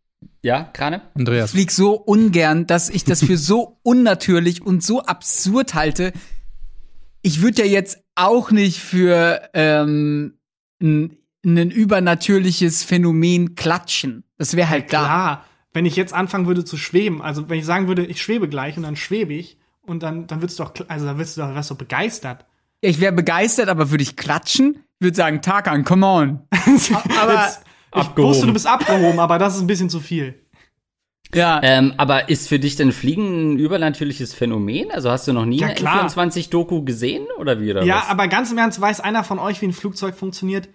[0.43, 1.01] Ja, Krane?
[1.13, 1.51] Andreas.
[1.51, 6.13] flieg so ungern, dass ich das für so unnatürlich und so absurd halte.
[7.21, 10.39] Ich würde ja jetzt auch nicht für ähm,
[10.81, 14.23] ein, ein übernatürliches Phänomen klatschen.
[14.37, 15.03] Das wäre halt da.
[15.03, 18.49] Klar, wenn ich jetzt anfangen würde zu schweben, also wenn ich sagen würde, ich schwebe
[18.49, 21.41] gleich und dann schwebe ich und dann, dann würdest du doch, also dann wirst du
[21.41, 22.45] doch, wärst du doch begeistert.
[22.83, 24.83] Ja, Ich wäre begeistert, aber würde ich klatschen?
[24.99, 26.39] Ich würde sagen, Tarkan, come on.
[27.21, 27.51] Aber
[27.93, 28.29] Jetzt ich abgehoben.
[28.33, 30.35] wusste, du bist abgehoben, aber das ist ein bisschen zu viel.
[31.33, 34.91] Ja, Ähm, aber ist für dich denn Fliegen ein übernatürliches Phänomen?
[34.91, 36.05] Also hast du noch nie Ja, eine klar.
[36.09, 38.09] N24-Doku gesehen oder wie oder Ja, was?
[38.09, 40.67] aber ganz im Ernst, weiß einer von euch, wie ein Flugzeug funktioniert?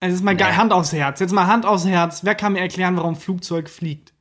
[0.00, 0.56] Also jetzt mal geil, Nee.
[0.58, 1.20] Hand aufs Herz.
[1.20, 2.24] Jetzt mal Hand aufs Herz.
[2.24, 4.12] Wer kann mir erklären, warum ein Flugzeug fliegt?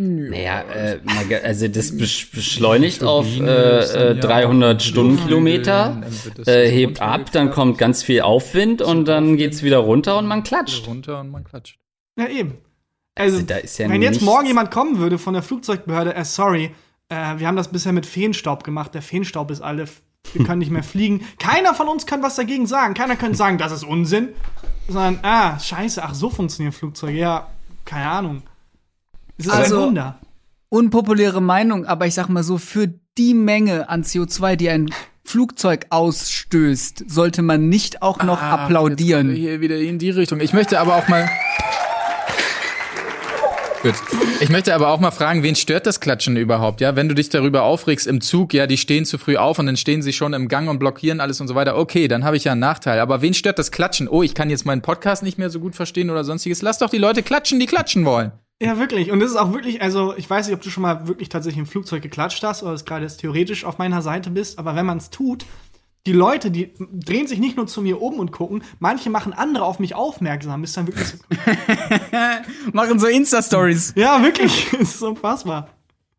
[0.00, 1.00] Naja, äh,
[1.42, 6.02] also das besch beschleunigt auf äh, ist dann äh, ja 300 auch Stundenkilometer,
[6.46, 10.44] äh, hebt ab, dann kommt ganz viel Aufwind und dann geht's wieder runter und man
[10.44, 10.86] klatscht.
[10.86, 11.78] runter und man klatscht.
[12.16, 12.58] Ja, eben.
[13.16, 16.24] Also, Also, da ist ja wenn jetzt morgen jemand kommen würde von der Flugzeugbehörde, äh,
[16.24, 16.70] sorry,
[17.08, 19.86] äh, wir haben das bisher mit Feenstaub gemacht, der Feenstaub ist alle,
[20.32, 21.26] wir können nicht mehr fliegen.
[21.40, 22.94] Keiner von uns kann was dagegen sagen.
[22.94, 24.28] Keiner kann sagen, das ist Unsinn.
[24.86, 27.18] Sondern, ah, scheiße, ach, so funktionieren Flugzeuge.
[27.18, 27.48] Ja,
[27.84, 28.42] keine Ahnung.
[29.38, 30.18] Es ist Also- ein Wunder.
[30.70, 34.90] Unpopuläre Meinung, aber ich sag mal so, für die Menge an CO2, die ein
[35.24, 39.30] Flugzeug ausstößt, sollte man nicht auch noch Ah, Jetzt kommen wir applaudieren.
[39.34, 40.40] hier wieder in die Richtung.
[40.40, 41.28] Ich möchte aber auch mal.
[43.82, 43.94] Gut.
[44.40, 46.80] Ich möchte aber auch mal fragen, wen stört das Klatschen überhaupt?
[46.80, 49.66] Ja, wenn du dich darüber aufregst im Zug, ja, die stehen zu früh auf und
[49.66, 51.76] dann stehen sie schon im Gang und blockieren alles und so weiter.
[51.78, 52.98] Okay, dann habe ich ja einen Nachteil.
[52.98, 54.08] Aber wen stört das Klatschen?
[54.08, 56.60] Oh, ich kann jetzt meinen Podcast nicht mehr so gut verstehen oder sonstiges.
[56.60, 58.32] Lass doch die Leute klatschen, die klatschen wollen.
[58.60, 59.12] Ja, wirklich.
[59.12, 61.60] Und das ist auch wirklich, also ich weiß nicht, ob du schon mal wirklich tatsächlich
[61.60, 64.84] im Flugzeug geklatscht hast oder es gerade jetzt theoretisch auf meiner Seite bist, aber wenn
[64.86, 65.46] man es tut,
[66.06, 69.64] die Leute, die drehen sich nicht nur zu mir um und gucken, manche machen andere
[69.64, 70.64] auf mich aufmerksam.
[70.64, 71.18] Ist dann wirklich so,
[72.72, 73.92] Machen so Insta-Stories.
[73.96, 75.68] ja, wirklich, es ist unfassbar.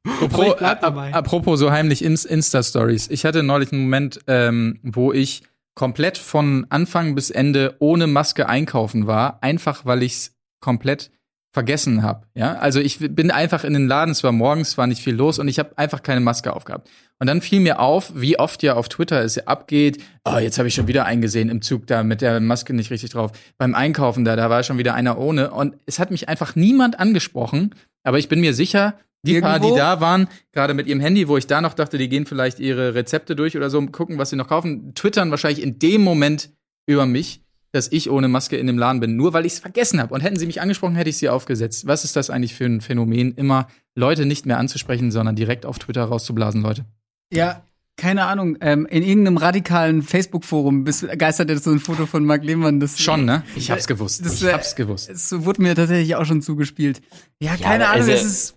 [0.07, 1.13] Apropos, ich bleib ap- dabei.
[1.13, 3.09] apropos so heimlich ins Insta-Stories.
[3.09, 5.43] Ich hatte neulich einen Moment, ähm, wo ich
[5.75, 11.11] komplett von Anfang bis Ende ohne Maske einkaufen war, einfach weil ich's komplett
[11.51, 12.27] vergessen habe.
[12.35, 15.39] Ja, also ich bin einfach in den Laden, es war morgens, war nicht viel los
[15.39, 16.89] und ich habe einfach keine Maske aufgehabt.
[17.17, 20.01] Und dann fiel mir auf, wie oft ja auf Twitter es abgeht.
[20.25, 23.09] Oh, jetzt habe ich schon wieder eingesehen im Zug da mit der Maske nicht richtig
[23.09, 23.31] drauf.
[23.57, 25.51] Beim Einkaufen da, da war schon wieder einer ohne.
[25.51, 27.75] Und es hat mich einfach niemand angesprochen.
[28.03, 29.77] Aber ich bin mir sicher, die paar, die Irgendwo?
[29.77, 32.95] da waren, gerade mit ihrem Handy, wo ich da noch dachte, die gehen vielleicht ihre
[32.95, 36.51] Rezepte durch oder so, gucken, was sie noch kaufen, twittern wahrscheinlich in dem Moment
[36.87, 40.01] über mich, dass ich ohne Maske in dem Laden bin, nur weil ich es vergessen
[40.01, 40.13] habe.
[40.13, 41.87] Und hätten sie mich angesprochen, hätte ich sie aufgesetzt.
[41.87, 45.79] Was ist das eigentlich für ein Phänomen, immer Leute nicht mehr anzusprechen, sondern direkt auf
[45.79, 46.85] Twitter rauszublasen, Leute?
[47.31, 47.63] Ja,
[47.97, 48.57] keine Ahnung.
[48.61, 50.85] Ähm, in irgendeinem radikalen Facebook-Forum
[51.17, 52.79] geistert jetzt so ein Foto von Marc Lehmann.
[52.79, 53.43] Das Schon, ne?
[53.55, 54.25] Ich hab's gewusst.
[54.25, 55.09] Das, ich äh, hab's gewusst.
[55.09, 57.01] Es wurde mir tatsächlich auch schon zugespielt.
[57.39, 58.55] Ja, keine aber Ahnung, also- es ist.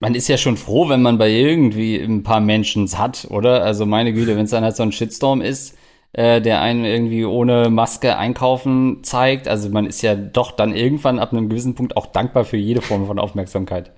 [0.00, 3.62] Man ist ja schon froh, wenn man bei irgendwie ein paar Menschen hat, oder?
[3.62, 5.76] Also meine Güte, wenn es dann halt so ein Shitstorm ist,
[6.12, 9.48] äh, der einen irgendwie ohne Maske einkaufen zeigt.
[9.48, 12.82] Also man ist ja doch dann irgendwann ab einem gewissen Punkt auch dankbar für jede
[12.82, 13.92] Form von Aufmerksamkeit.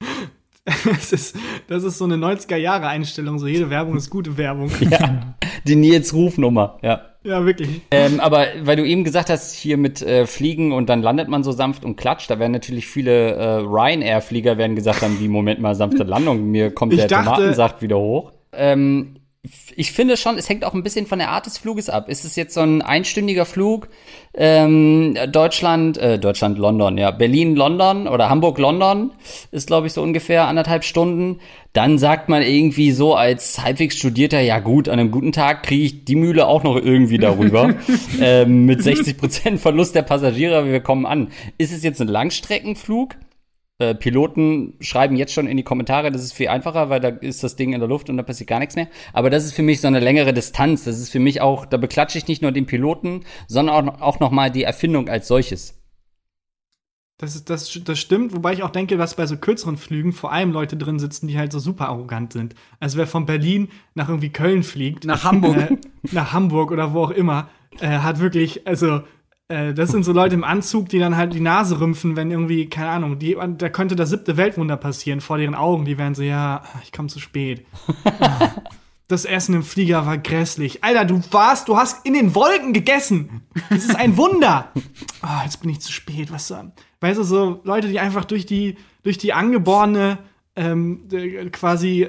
[0.86, 1.36] Das ist,
[1.68, 4.70] das ist so eine 90er-Jahre-Einstellung, so jede Werbung ist gute Werbung.
[4.90, 5.34] Ja,
[5.66, 7.02] die Nils Rufnummer, ja.
[7.22, 7.82] Ja, wirklich.
[7.90, 11.44] Ähm, aber weil du eben gesagt hast, hier mit äh, Fliegen und dann landet man
[11.44, 15.60] so sanft und klatscht, da werden natürlich viele äh, Ryanair-Flieger werden gesagt haben, wie Moment
[15.60, 18.32] mal sanfte Landung, mir kommt Ich der dachte- Tomatensaft wieder hoch.
[18.52, 19.16] Ähm,
[19.76, 22.08] ich finde schon, es hängt auch ein bisschen von der Art des Fluges ab.
[22.08, 23.88] Ist es jetzt so ein einstündiger Flug,
[24.32, 29.12] ähm, Deutschland, äh, Deutschland, London, ja, Berlin, London oder Hamburg, London
[29.50, 31.40] ist, glaube ich, so ungefähr anderthalb Stunden.
[31.74, 35.84] Dann sagt man irgendwie so als halbwegs Studierter, ja gut, an einem guten Tag kriege
[35.84, 37.74] ich die Mühle auch noch irgendwie darüber.
[38.20, 41.28] ähm, mit 60% Verlust der Passagiere, aber wir kommen an.
[41.58, 43.16] Ist es jetzt ein Langstreckenflug?
[43.78, 47.42] Äh, Piloten schreiben jetzt schon in die Kommentare, das ist viel einfacher, weil da ist
[47.42, 48.86] das Ding in der Luft und da passiert gar nichts mehr.
[49.12, 50.84] Aber das ist für mich so eine längere Distanz.
[50.84, 54.20] Das ist für mich auch, da beklatsche ich nicht nur den Piloten, sondern auch, auch
[54.20, 55.80] nochmal die Erfindung als solches.
[57.18, 60.32] Das, ist, das, das stimmt, wobei ich auch denke, dass bei so kürzeren Flügen vor
[60.32, 62.54] allem Leute drin sitzen, die halt so super arrogant sind.
[62.80, 65.56] Also wer von Berlin nach irgendwie Köln fliegt, Nach Hamburg.
[65.56, 65.76] äh,
[66.12, 67.48] nach Hamburg oder wo auch immer,
[67.80, 69.02] äh, hat wirklich, also
[69.48, 72.68] äh, das sind so Leute im Anzug, die dann halt die Nase rümpfen, wenn irgendwie,
[72.68, 75.84] keine Ahnung, die, da könnte das siebte Weltwunder passieren vor deren Augen.
[75.84, 77.66] Die wären so, ja, ich komme zu spät.
[79.06, 80.82] Das Essen im Flieger war grässlich.
[80.82, 83.42] Alter, du warst, du hast in den Wolken gegessen.
[83.68, 84.72] Das ist ein Wunder.
[85.20, 86.32] Ah, jetzt bin ich zu spät.
[86.32, 86.56] Was so,
[87.00, 90.18] weißt du, so Leute, die einfach durch die, durch die angeborene,
[90.56, 92.08] ähm, äh, quasi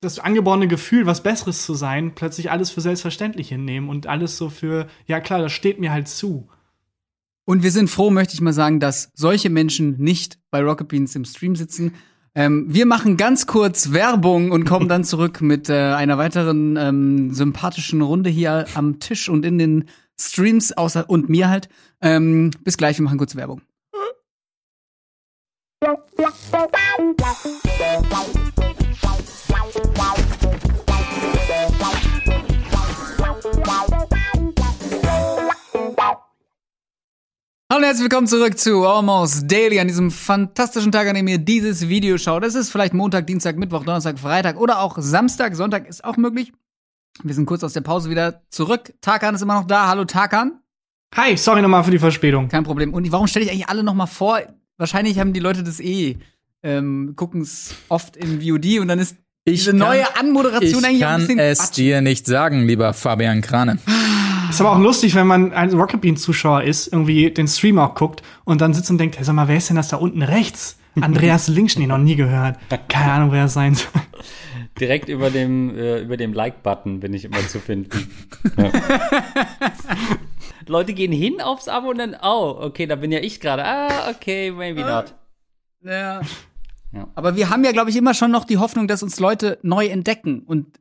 [0.00, 4.48] das angeborene Gefühl, was Besseres zu sein, plötzlich alles für selbstverständlich hinnehmen und alles so
[4.48, 6.48] für, ja klar, das steht mir halt zu.
[7.44, 11.16] Und wir sind froh, möchte ich mal sagen, dass solche Menschen nicht bei Rocket Beans
[11.16, 11.94] im Stream sitzen.
[12.34, 17.32] Ähm, wir machen ganz kurz Werbung und kommen dann zurück mit äh, einer weiteren ähm,
[17.32, 19.84] sympathischen Runde hier am Tisch und in den
[20.20, 21.68] Streams außer und mir halt.
[22.00, 23.62] Ähm, bis gleich, wir machen kurz Werbung.
[37.70, 41.36] Hallo und herzlich willkommen zurück zu Almost Daily an diesem fantastischen Tag, an dem ihr
[41.36, 42.42] dieses Video schaut.
[42.44, 45.54] Es ist vielleicht Montag, Dienstag, Mittwoch, Donnerstag, Freitag oder auch Samstag.
[45.54, 46.52] Sonntag ist auch möglich.
[47.22, 48.94] Wir sind kurz aus der Pause wieder zurück.
[49.02, 49.86] Tarkan ist immer noch da.
[49.86, 50.60] Hallo Tarkan.
[51.14, 52.48] Hi, sorry nochmal für die Verspätung.
[52.48, 52.94] Kein Problem.
[52.94, 54.40] Und warum stelle ich eigentlich alle noch mal vor?
[54.78, 56.16] Wahrscheinlich haben die Leute das eh
[56.62, 60.86] ähm, gucken es oft im VOD und dann ist Ich diese kann- neue Anmoderation Ich
[60.86, 63.78] eigentlich ein kann bisschen es dir nicht sagen, lieber Fabian Krane.
[64.48, 67.94] Ist aber auch lustig, wenn man ein Rocket Bean Zuschauer ist, irgendwie den Stream auch
[67.94, 70.22] guckt und dann sitzt und denkt, hey, sag mal, wer ist denn das da unten
[70.22, 70.78] rechts?
[71.00, 72.56] Andreas Links, nee, noch nie gehört.
[72.88, 73.90] Keine Ahnung, wer das sein soll.
[74.80, 78.10] Direkt über dem, äh, über dem Like-Button bin ich immer zu finden.
[78.56, 78.70] Ja.
[80.66, 83.64] Leute gehen hin aufs Abo und dann, oh, okay, da bin ja ich gerade.
[83.64, 85.14] Ah, okay, maybe not.
[85.82, 86.20] Ja.
[86.92, 87.08] Ja.
[87.14, 89.86] Aber wir haben ja, glaube ich, immer schon noch die Hoffnung, dass uns Leute neu
[89.86, 90.40] entdecken.
[90.40, 90.78] Und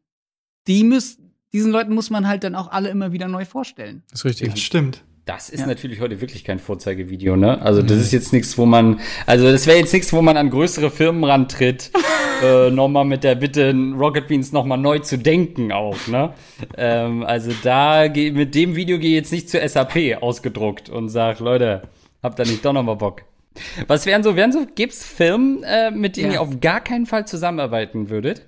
[0.67, 1.26] die müssen,
[1.57, 4.03] diesen Leuten muss man halt dann auch alle immer wieder neu vorstellen.
[4.11, 4.49] Das ist richtig.
[4.51, 5.03] Das stimmt.
[5.25, 5.65] Das ist Ja.
[5.67, 7.61] natürlich heute wirklich kein Vorzeigevideo, ne?
[7.61, 10.49] Also das ist jetzt nichts, wo man, also das wäre jetzt nichts, wo man an
[10.49, 11.91] größere Firmen rantritt,
[12.43, 16.33] äh, nochmal mit der Bitte, Rocket Beans nochmal neu zu denken auch, ne?
[16.77, 21.09] Ähm, also da, geh- mit dem Video gehe ich jetzt nicht zur SAP ausgedruckt und
[21.09, 21.81] sag, Leute,
[22.23, 23.23] habt ihr nicht doch nochmal Bock?
[23.87, 26.33] Was wären so, wären so, gibt's Firmen, äh, mit denen Ja.
[26.35, 28.45] ihr auf gar keinen Fall zusammenarbeiten würdet?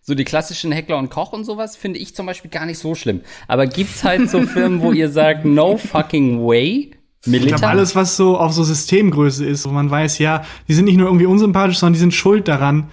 [0.00, 2.94] So die klassischen Heckler und Koch und sowas finde ich zum Beispiel gar nicht so
[2.94, 3.22] schlimm.
[3.48, 6.90] Aber gibt's halt so Firmen, wo ihr sagt, no fucking way?
[7.22, 7.56] Ich Militär?
[7.56, 10.98] glaube, alles, was so auf so Systemgröße ist, wo man weiß, ja, die sind nicht
[10.98, 12.90] nur irgendwie unsympathisch, sondern die sind schuld daran,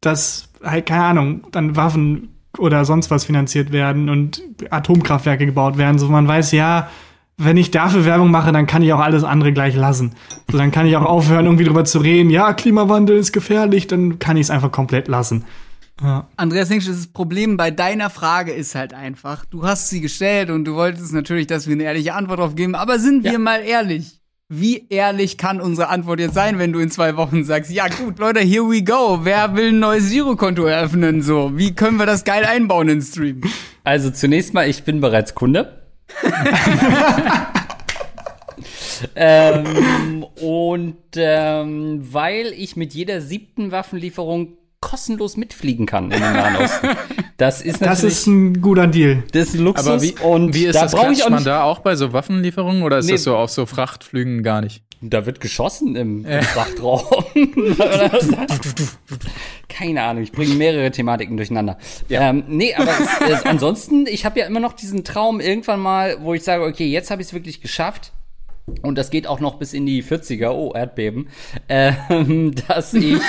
[0.00, 5.98] dass halt, keine Ahnung, dann Waffen oder sonst was finanziert werden und Atomkraftwerke gebaut werden,
[6.00, 6.90] so man weiß, ja,
[7.36, 10.12] wenn ich dafür Werbung mache, dann kann ich auch alles andere gleich lassen.
[10.50, 14.18] So, dann kann ich auch aufhören, irgendwie drüber zu reden, ja, Klimawandel ist gefährlich, dann
[14.18, 15.44] kann ich es einfach komplett lassen.
[16.02, 16.28] Ja.
[16.36, 20.64] Andreas Linksch, das Problem bei deiner Frage ist halt einfach, du hast sie gestellt und
[20.64, 23.38] du wolltest natürlich, dass wir eine ehrliche Antwort drauf geben, aber sind wir Ja.
[23.38, 24.16] mal ehrlich?
[24.52, 28.18] Wie ehrlich kann unsere Antwort jetzt sein, wenn du in zwei Wochen sagst, ja gut,
[28.18, 31.52] Leute, here we go, wer will ein neues Girokonto eröffnen, so?
[31.56, 33.42] Wie können wir das geil einbauen in den Stream?
[33.84, 35.82] Also zunächst mal, ich bin bereits Kunde.
[39.14, 46.56] ähm, und ähm, weil ich mit jeder siebten Waffenlieferung kostenlos mitfliegen kann in den Nahen
[46.56, 46.88] Osten.
[47.36, 49.22] Das ist Das natürlich ist ein guter Deal.
[49.32, 50.92] das ist Luxus Aber wie, und wie ist da das?
[50.92, 53.12] Klatscht man da auch bei so Waffenlieferungen oder ist Nee.
[53.12, 54.82] das so auf so Frachtflügen gar nicht?
[55.02, 57.02] Da wird geschossen im, im Frachtraum.
[59.68, 61.78] Keine Ahnung, ich bringe mehrere Thematiken durcheinander.
[62.10, 66.16] Ähm, nee, aber es, es, ansonsten, ich habe ja immer noch diesen Traum irgendwann mal,
[66.20, 68.12] wo ich sage, okay, jetzt habe ich es wirklich geschafft.
[68.82, 71.28] Und das geht auch noch bis in die 40er, oh, Erdbeben,
[71.68, 73.16] ähm, dass ich,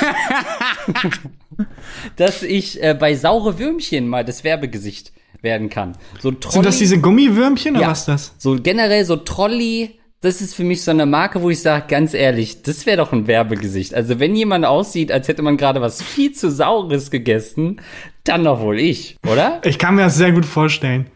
[2.16, 5.98] dass ich äh, bei saure Würmchen mal das Werbegesicht werden kann.
[6.20, 7.92] So ein Sind das diese Gummiwürmchen oder Ja.
[7.92, 8.36] was ist das?
[8.38, 12.14] so generell so Trolley, das ist für mich so eine Marke, wo ich sage, ganz
[12.14, 13.96] ehrlich, das wäre doch ein Werbegesicht.
[13.96, 17.82] Also wenn jemand aussieht, als hätte man gerade was viel zu Saures gegessen,
[18.24, 19.62] dann doch wohl ich, oder?
[19.66, 21.08] Ich kann mir das sehr gut vorstellen.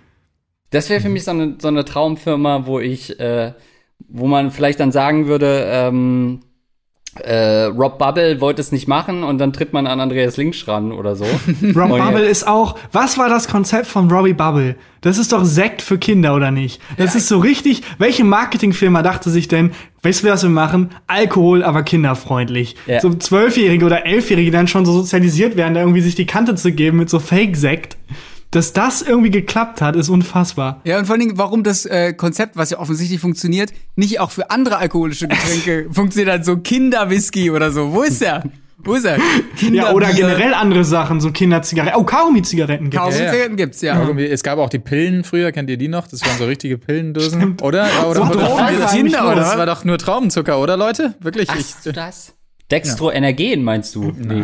[0.72, 3.54] Das wäre für mich so eine, so eine Traumfirma, wo ich, äh,
[4.00, 6.42] wo man vielleicht dann sagen würde, ähm,
[7.20, 10.92] äh, Rob Bubble wollte es nicht machen und dann tritt man an Andreas Links ran
[10.92, 11.24] oder so.
[11.76, 14.76] Rob Und Bubble ist auch, was war das Konzept von Robbie Bubble?
[15.00, 16.82] Das ist doch Sekt für Kinder, oder nicht?
[16.98, 20.90] Das ist so richtig, welche Marketingfirma dachte sich denn, weißt du, was wir machen?
[21.08, 22.76] Alkohol, aber kinderfreundlich.
[22.86, 23.00] Ja.
[23.00, 26.72] So Zwölfjährige oder Elfjährige dann schon so sozialisiert werden, da irgendwie sich die Kante zu
[26.74, 27.98] geben mit so Fake-Sekt.
[28.52, 30.82] Dass das irgendwie geklappt hat, ist unfassbar.
[30.86, 34.32] Ja, und vor allen Dingen, warum das äh, Konzept, was ja offensichtlich funktioniert, nicht auch
[34.32, 37.92] für andere alkoholische Getränke funktioniert hat, so Kinderwhisky oder so.
[37.92, 38.44] Wo ist der?
[38.78, 39.18] Wo ist er?
[39.72, 42.00] Ja, oder generell andere Sachen, so Kinderzigaretten.
[42.00, 42.98] Oh, Kaugummi-Zigaretten gibt's.
[43.04, 43.32] Kaum Ja, ja.
[43.32, 44.00] Zigaretten gibt's, ja.
[44.00, 46.08] Irgendwie, Es gab auch die Pillen früher, kennt ihr die noch?
[46.08, 47.88] Das waren so richtige Pillendosen, oder?
[48.08, 49.36] Oder, So oder, Drogen oder Kinder, oder?
[49.36, 51.16] das war doch nur Traubenzucker, oder Leute?
[51.20, 51.48] Wirklich?
[51.48, 51.58] Du
[51.90, 52.34] Ich, das?
[52.72, 54.12] Dextroenergen meinst du?
[54.18, 54.44] Nee.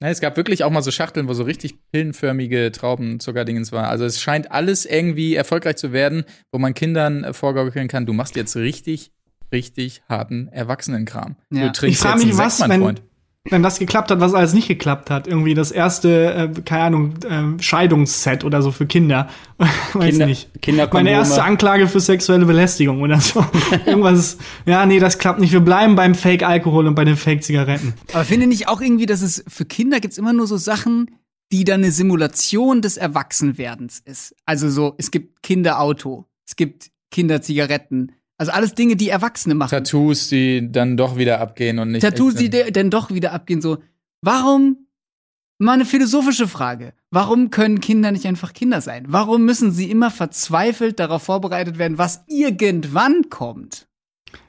[0.00, 3.86] Nein, es gab wirklich auch mal so Schachteln, wo so richtig pillenförmige Traubenzuckerdingens waren.
[3.86, 8.12] Also es scheint alles irgendwie erfolgreich zu werden, wo man Kindern äh, vorgaukeln kann, du
[8.12, 9.10] machst jetzt richtig,
[9.52, 11.36] richtig harten Erwachsenenkram.
[11.50, 11.66] Ja.
[11.66, 13.02] Du trinkst Ich frage jetzt mich, einen was, Sekt, mein wenn, Freund.
[13.50, 15.26] Wenn das geklappt hat, was alles nicht geklappt hat.
[15.26, 19.28] Irgendwie das erste, äh, keine Ahnung, äh, Scheidungsset oder so für Kinder.
[19.92, 20.50] Weiß Kinder- nicht.
[20.62, 21.04] Kinderkondome.
[21.04, 23.44] Meine erste Anklage für sexuelle Belästigung oder so.
[23.86, 24.38] Irgendwas.
[24.66, 25.52] Ja, nee, das klappt nicht.
[25.52, 27.94] Wir bleiben beim Fake-Alkohol und bei den Fake-Zigaretten.
[28.12, 31.10] Aber finde nicht auch irgendwie, dass es für Kinder gibt's immer nur so Sachen,
[31.52, 34.34] die dann eine Simulation des Erwachsenwerdens ist.
[34.44, 38.12] Also so, es gibt Kinderauto, es gibt Kinderzigaretten.
[38.38, 39.70] Also alles Dinge, die Erwachsene machen.
[39.70, 42.02] Tattoos, die dann doch wieder abgehen und nicht.
[42.02, 43.60] Tattoos, die denn doch wieder abgehen.
[43.60, 43.78] So,
[44.22, 44.86] warum?
[45.60, 46.92] Mal eine philosophische Frage.
[47.10, 49.06] Warum können Kinder nicht einfach Kinder sein?
[49.08, 53.88] Warum müssen sie immer verzweifelt darauf vorbereitet werden, was irgendwann kommt?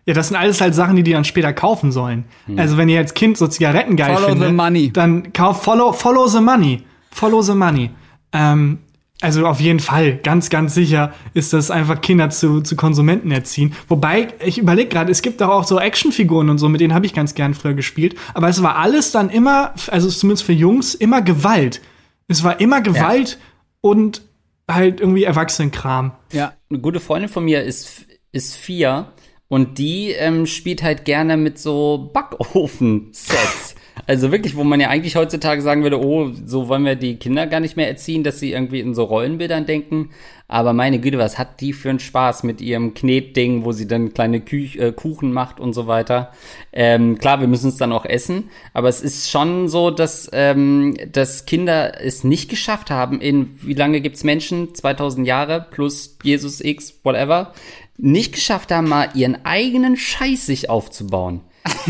[0.06, 2.25] Ja, das sind alles halt Sachen, die die dann später kaufen sollen.
[2.58, 4.91] Also wenn ihr als Kind so Zigaretten geil Follow findet, the money.
[4.91, 6.84] dann kauft follow, follow the money.
[7.12, 7.89] Follow the money.
[8.34, 8.80] Ähm,
[9.21, 13.75] Also auf jeden Fall, ganz, ganz sicher ist das einfach Kinder zu, zu Konsumenten erziehen.
[13.89, 17.05] Wobei, ich überlege gerade, es gibt doch auch so Actionfiguren und so, mit denen habe
[17.05, 18.15] ich ganz gern früher gespielt.
[18.34, 21.82] Aber es war alles dann immer, also zumindest für Jungs, immer Gewalt.
[22.30, 23.39] Es war immer Gewalt
[23.82, 24.22] und
[24.70, 26.13] halt irgendwie Erwachsenenkram.
[26.32, 26.53] Ja.
[26.70, 29.11] Eine gute Freundin von mir ist, ist vier
[29.49, 33.76] und die ähm, spielt halt gerne mit so Backofen-Sets.
[34.08, 37.47] Also wirklich, wo man ja eigentlich heutzutage sagen würde, oh, so wollen wir die Kinder
[37.47, 40.10] gar nicht mehr erziehen, dass sie irgendwie in so Rollenbildern denken.
[40.47, 44.14] Aber meine Güte, was hat die für einen Spaß mit ihrem Knetding, wo sie dann
[44.16, 46.32] kleine Küch äh, Kuchen macht und so weiter.
[46.74, 50.97] Ähm, klar, wir müssen es dann auch essen, aber es ist schon so, dass, ähm,
[51.12, 54.74] dass Kinder es nicht geschafft haben, in wie lange gibt's Menschen?
[54.74, 57.54] 2000 Jahre plus Jesus X, whatever.
[57.97, 61.41] Nicht geschafft haben, mal ihren eigenen Scheiß sich aufzubauen.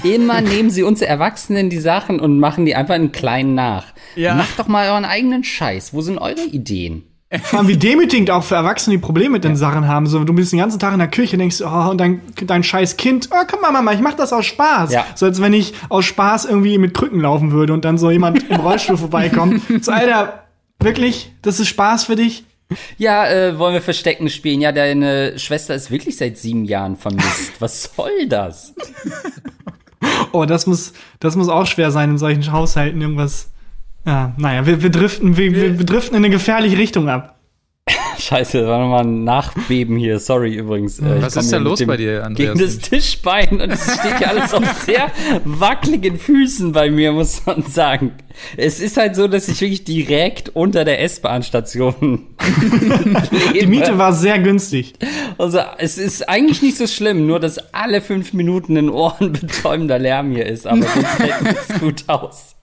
[0.03, 3.85] Immer nehmen sie uns Erwachsenen die Sachen und machen die einfach in klein nach.
[4.15, 4.35] Ja.
[4.35, 5.93] Macht doch mal euren eigenen Scheiß.
[5.93, 7.03] Wo sind eure Ideen?
[7.43, 10.07] Vor allem wie demütigend auch für Erwachsene, die Probleme mit den Sachen haben.
[10.07, 12.63] So, du bist den ganzen Tag in der Küche und denkst, oh, und dein, dein
[12.63, 14.91] scheiß Kind, oh, komm mal, Mama, ich mach das aus Spaß.
[14.91, 15.05] Ja.
[15.13, 18.49] So als wenn ich aus Spaß irgendwie mit Krücken laufen würde und dann so jemand
[18.49, 19.61] im Rollstuhl vorbeikommt.
[19.81, 20.45] So, Alter,
[20.79, 22.43] wirklich, das ist Spaß für dich?
[22.97, 24.61] Ja, äh, wollen wir Verstecken spielen?
[24.61, 27.53] Ja, deine Schwester ist wirklich seit sieben Jahren vermisst.
[27.59, 28.73] Was soll das?
[30.31, 33.51] Oh, das muss, das muss auch schwer sein in solchen Haushalten, irgendwas.
[34.05, 37.38] Ja, naja, wir, wir driften, wir, wir, wir driften in eine gefährliche Richtung ab.
[38.19, 40.19] Scheiße, das war nochmal ein Nachbeben hier.
[40.19, 40.99] Sorry übrigens.
[40.99, 42.57] Äh, ich Was ist da los bei dir, Andreas?
[42.57, 45.11] Gegen das Tischbein und es steht ja alles auf sehr
[45.45, 48.13] wackeligen Füßen bei mir, muss man sagen.
[48.55, 52.27] Es ist halt so, dass ich wirklich direkt unter der S-Bahn-Station
[53.53, 54.93] Die Miete war sehr günstig.
[55.37, 60.31] Also, es ist eigentlich nicht so schlimm, nur dass alle fünf Minuten ein ohrenbetäubender Lärm
[60.31, 62.55] hier ist, aber sonst hält es gut aus.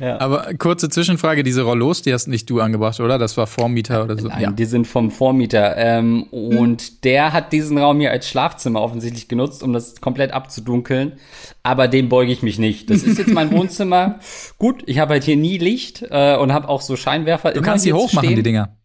[0.00, 3.18] Aber kurze Zwischenfrage, diese Rollos, die hast nicht du angebracht, oder?
[3.18, 4.28] Das war Vormieter oder so.
[4.28, 5.76] Nein, die sind vom Vormieter.
[5.76, 11.14] Ähm, und der hat diesen Raum hier als Schlafzimmer offensichtlich genutzt, um das komplett abzudunkeln.
[11.62, 12.90] Aber dem beuge ich mich nicht.
[12.90, 14.18] Das ist jetzt mein Wohnzimmer.
[14.58, 17.52] Gut, ich habe halt hier nie Licht äh, und habe auch so Scheinwerfer.
[17.52, 18.76] Du kannst die hochmachen, die Dinger.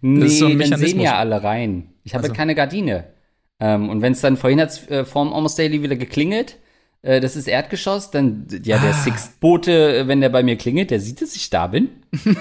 [0.00, 1.94] Nee, Das ist so ein dann sehen ja alle rein.
[2.04, 2.34] Ich habe Also.
[2.34, 3.04] keine Gardine.
[3.60, 6.56] Ähm, und wenn es dann vorhin hat's äh, vorm Almost Daily wieder geklingelt,
[7.02, 8.80] äh, das ist Erdgeschoss, dann, ja, Ah.
[8.80, 11.88] der Sixth-Bote, äh, wenn der bei mir klingelt, der sieht, dass ich da bin.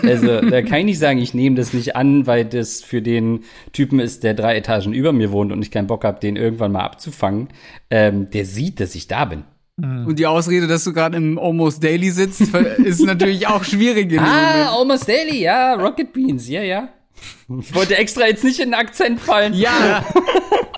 [0.04, 3.42] Also, da kann ich nicht sagen, ich nehme das nicht an, weil das für den
[3.72, 6.72] Typen ist, der drei Etagen über mir wohnt und ich keinen Bock habe, den irgendwann
[6.72, 7.50] mal abzufangen.
[7.90, 9.44] Ähm, der sieht, dass ich da bin.
[9.82, 12.42] Und die Ausrede, dass du gerade im Almost Daily sitzt,
[12.84, 14.12] ist natürlich auch schwierig.
[14.20, 14.70] Ah, Moment.
[14.72, 16.90] Almost Daily, ja, Rocket Beans, ja, ja.
[17.62, 19.54] Ich wollte extra jetzt nicht in den Akzent fallen.
[19.54, 20.04] Ja,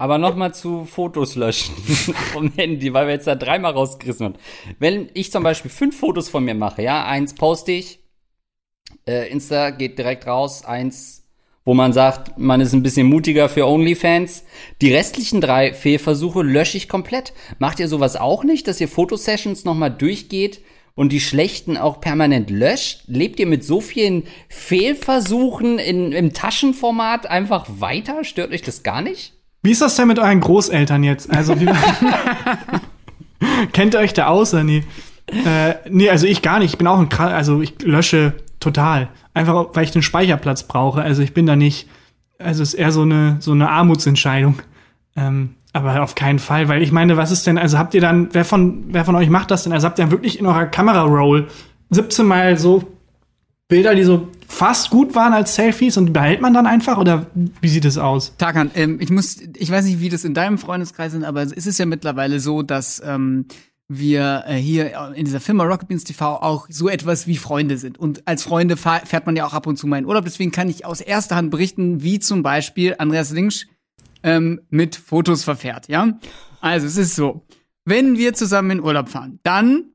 [0.00, 1.74] Aber nochmal zu Fotos löschen
[2.32, 4.34] vom Handy, weil wir jetzt da dreimal rausgerissen haben.
[4.78, 8.00] Wenn ich zum Beispiel fünf Fotos von mir mache, ja, eins poste ich,
[9.06, 11.28] äh, Insta geht direkt raus, eins,
[11.66, 14.44] wo man sagt, man ist ein bisschen mutiger für OnlyFans.
[14.80, 17.34] Die restlichen drei Fehlversuche lösche ich komplett.
[17.58, 20.62] Macht ihr sowas auch nicht, dass ihr Fotosessions nochmal durchgeht
[20.94, 23.02] und die schlechten auch permanent löscht?
[23.06, 28.24] Lebt ihr mit so vielen Fehlversuchen in, im Taschenformat einfach weiter?
[28.24, 29.34] Stört euch das gar nicht?
[29.62, 31.30] Wie ist das denn mit euren Großeltern jetzt?
[31.30, 31.66] Also, wie,
[33.72, 34.84] kennt ihr euch da aus oder nee?
[35.26, 36.72] Äh, nee, also ich gar nicht.
[36.72, 39.08] Ich bin auch ein, also ich lösche total.
[39.34, 41.02] Einfach, weil ich den Speicherplatz brauche.
[41.02, 41.88] Also ich bin da nicht,
[42.38, 44.60] also es ist eher so eine, so eine Armutsentscheidung.
[45.16, 48.28] Ähm, aber auf keinen Fall, weil ich meine, was ist denn, also habt ihr dann,
[48.32, 49.72] wer von, wer von euch macht das denn?
[49.72, 51.46] Also habt ihr wirklich in eurer Kamera-Roll
[51.90, 52.88] 17 Mal so
[53.70, 57.28] Bilder, die so fast gut waren als Selfies und behält man dann einfach oder
[57.62, 58.34] wie sieht es aus?
[58.36, 61.52] Tarkan, ähm, ich muss, ich weiß nicht, wie das in deinem Freundeskreis ist, aber es
[61.52, 63.46] ist ja mittlerweile so, dass ähm,
[63.88, 67.98] wir äh, hier in dieser Firma Rocket Beans TV auch so etwas wie Freunde sind.
[67.98, 70.24] Und als Freunde fährt man ja auch ab und zu mal in Urlaub.
[70.24, 73.66] Deswegen kann ich aus erster Hand berichten, wie zum Beispiel Andreas Linksch
[74.22, 76.18] ähm, mit Fotos verfährt, ja?
[76.60, 77.46] Also es ist so,
[77.84, 79.86] wenn wir zusammen in Urlaub fahren, dann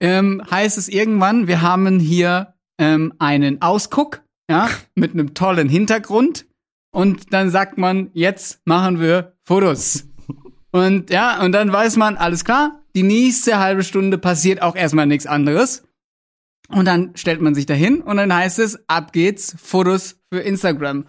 [0.00, 6.46] ähm, heißt es irgendwann, wir haben hier ähm, einen Ausguck, ja, mit einem tollen Hintergrund
[6.94, 10.04] und dann sagt man, jetzt machen wir Fotos.
[10.70, 15.06] Und ja, und dann weiß man, alles klar, die nächste halbe Stunde passiert auch erstmal
[15.06, 15.84] nichts anderes.
[16.68, 21.04] Und dann stellt man sich dahin und dann heißt es, ab geht's, Fotos für Instagram.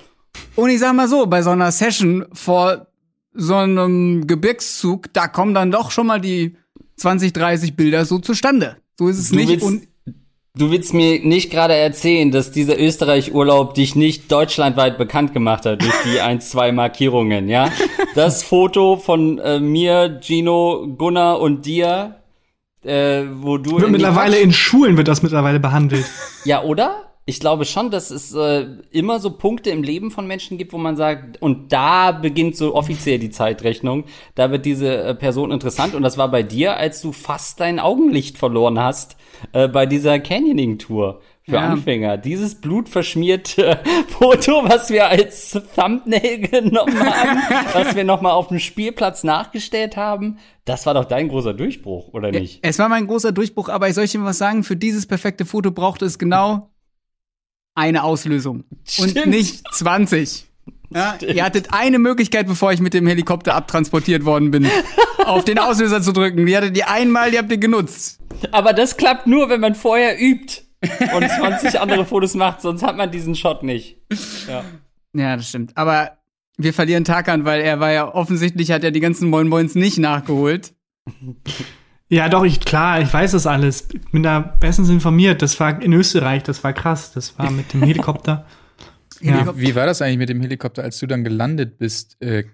[0.56, 2.88] Und ich sag mal so, bei so einer Session vor
[3.34, 6.58] so einem Gebirgszug, da kommen dann doch schon mal die
[6.98, 8.78] 20, 30 Bilder so zustande.
[8.98, 9.62] So ist es Du nicht.
[9.62, 9.88] Und
[10.58, 15.82] Du willst mir nicht gerade erzählen, dass dieser Österreich-Urlaub dich nicht deutschlandweit bekannt gemacht hat
[15.82, 17.70] durch die ein, zwei Markierungen, ja?
[18.16, 22.22] Das Foto von äh, mir, Gino, Gunnar und dir,
[22.84, 26.06] äh, wo du Wird in mittlerweile in Schulen wird das mittlerweile behandelt.
[26.46, 27.15] ja oder?
[27.28, 30.78] Ich glaube schon, dass es äh, immer so Punkte im Leben von Menschen gibt, wo
[30.78, 34.04] man sagt, und da beginnt so offiziell die Zeitrechnung,
[34.36, 35.96] da wird diese äh, Person interessant.
[35.96, 39.18] Und das war bei dir, als du fast dein Augenlicht verloren hast
[39.54, 41.70] äh, bei dieser Canyoning-Tour für Ja.
[41.70, 42.18] Anfänger.
[42.18, 47.40] Dieses blutverschmierte Foto, was wir als Thumbnail genommen haben,
[47.74, 52.32] was wir nochmal auf dem Spielplatz nachgestellt haben, das war doch dein großer Durchbruch, oder
[52.32, 52.60] nicht?
[52.62, 55.72] Es war mein großer Durchbruch, aber ich soll dir was sagen, für dieses perfekte Foto
[55.72, 56.70] brauchte es genau
[57.76, 58.64] eine Auslösung.
[58.98, 59.28] Und Stimmt.
[59.28, 60.46] nicht 20.
[60.90, 64.68] Ja, ihr hattet eine Möglichkeit, bevor ich mit dem Helikopter abtransportiert worden bin,
[65.26, 66.46] auf den Auslöser zu drücken.
[66.46, 68.20] Die hattet ihr einmal, die habt ihr genutzt.
[68.52, 70.62] Aber das klappt nur, wenn man vorher übt
[71.14, 73.98] und 20 andere Fotos macht, sonst hat man diesen Shot nicht.
[74.48, 74.64] Ja.
[75.14, 75.72] Ja, das stimmt.
[75.76, 76.18] Aber
[76.58, 79.98] wir verlieren Tarkan, weil er war ja offensichtlich, hat er die ganzen Moin Moins nicht
[79.98, 80.74] nachgeholt.
[82.08, 83.88] Ja, doch, ich, klar, ich weiß das alles.
[83.92, 85.42] Ich bin da bestens informiert.
[85.42, 87.12] Das war in Österreich, das war krass.
[87.14, 88.46] Das war mit dem Helikopter.
[89.22, 89.58] ja.
[89.58, 92.22] Wie war das eigentlich mit dem Helikopter, als du dann gelandet bist?
[92.22, 92.44] Äh,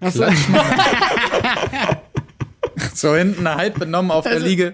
[2.94, 3.14] so.
[3.14, 4.72] hinten halb benommen auf der Liege.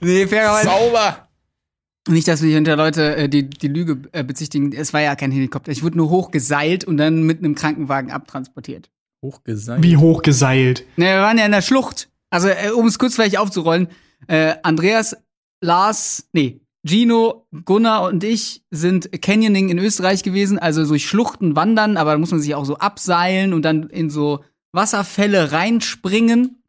[0.00, 0.68] Nee, fairerweise.
[0.68, 1.28] Sauber!
[2.08, 4.72] Nicht, dass wir hinter Leute äh, die, die Lüge äh, bezichtigen.
[4.72, 5.70] Es war ja kein Helikopter.
[5.70, 8.90] Ich wurde nur hochgeseilt und dann mit einem Krankenwagen abtransportiert.
[9.22, 9.84] Hochgeseilt.
[9.84, 10.84] Wie hoch geseilt.
[10.96, 12.08] Ne, wir waren ja in der Schlucht.
[12.32, 13.88] Also, äh, um es kurz vielleicht aufzurollen,
[14.26, 15.16] äh, Andreas,
[15.60, 21.98] Lars, nee, Gino, Gunnar und ich sind Canyoning in Österreich gewesen, also durch Schluchten wandern,
[21.98, 26.62] aber da muss man sich auch so abseilen und dann in so Wasserfälle reinspringen.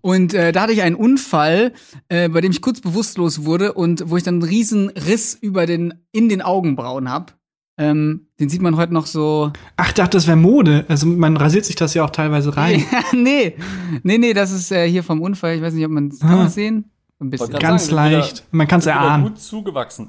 [0.00, 1.72] Und äh, da hatte ich einen Unfall,
[2.08, 5.66] äh, bei dem ich kurz bewusstlos wurde und wo ich dann einen riesen Riss über
[5.66, 7.36] den, in den Augenbrauen hab.
[7.76, 10.84] Ähm, den sieht man heute noch so Ach, ich dachte, das wäre Mode.
[10.88, 12.84] Also man rasiert sich das ja auch teilweise rein.
[12.92, 13.56] Ja, nee.
[14.04, 15.56] Nee, nee, das ist äh, hier vom Unfall.
[15.56, 16.36] Ich weiß nicht, ob man kann Ah.
[16.36, 16.90] man sehen.
[17.20, 17.50] Ein bisschen.
[17.58, 18.46] Ganz sagen, wieder- leicht.
[18.52, 19.24] Man kann es Wieder erahnen.
[19.24, 20.08] gut zugewachsen.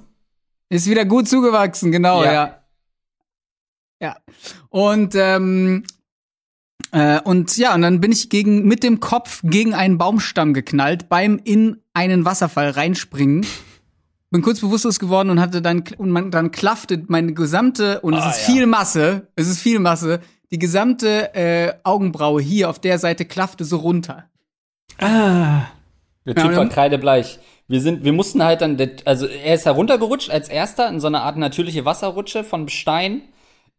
[0.70, 2.34] Ist wieder gut zugewachsen, genau, ja.
[2.34, 2.60] Ja.
[4.02, 4.18] Ja.
[4.70, 5.84] Und ähm,
[6.92, 11.08] äh, und ja, und dann bin ich gegen mit dem Kopf gegen einen Baumstamm geknallt
[11.10, 13.46] beim in einen Wasserfall reinspringen.
[14.32, 18.24] Bin kurz bewusstlos geworden und hatte dann und man, dann klaffte meine gesamte und es
[18.24, 18.54] Ah, ist ja.
[18.54, 20.20] viel Masse, es ist viel Masse,
[20.52, 24.26] die gesamte äh, Augenbraue hier auf der Seite klaffte so runter.
[25.00, 25.64] Ah.
[26.26, 27.40] Der Ja, Typ und war kreidebleich.
[27.68, 31.22] Wir sind, wir mussten halt dann, also er ist heruntergerutscht als erster in so eine
[31.22, 33.22] Art natürliche Wasserrutsche von Stein.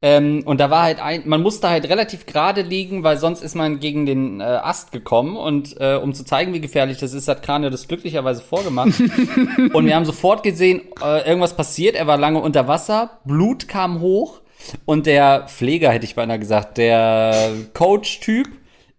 [0.02, 3.54] Ähm, und da war halt ein, man musste halt relativ gerade liegen, weil sonst ist
[3.54, 5.36] man gegen den äh, Ast gekommen.
[5.36, 9.00] Und äh, um zu zeigen, wie gefährlich das ist, hat Krane das glücklicherweise vorgemacht.
[9.72, 11.96] und wir haben sofort gesehen, äh, irgendwas passiert.
[11.96, 14.40] Er war lange unter Wasser, Blut kam hoch.
[14.84, 18.48] Und der Pfleger, hätte ich beinahe gesagt, der Coach-Typ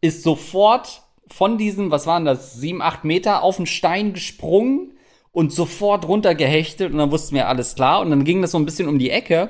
[0.01, 4.93] ist sofort von diesem, was waren das, sieben, acht Meter auf den Stein gesprungen
[5.31, 8.65] und sofort runtergehechtet und dann wussten wir alles klar und dann ging das so ein
[8.65, 9.49] bisschen um die Ecke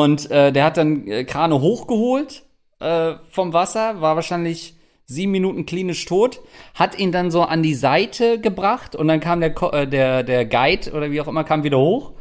[0.00, 2.44] und äh, der hat dann äh, Krane hochgeholt
[2.80, 4.74] äh, vom Wasser, war wahrscheinlich
[5.04, 6.40] sieben Minuten klinisch tot,
[6.74, 10.22] hat ihn dann so an die Seite gebracht und dann kam der, Ko- äh, der,
[10.22, 12.12] der Guide oder wie auch immer, kam wieder hoch.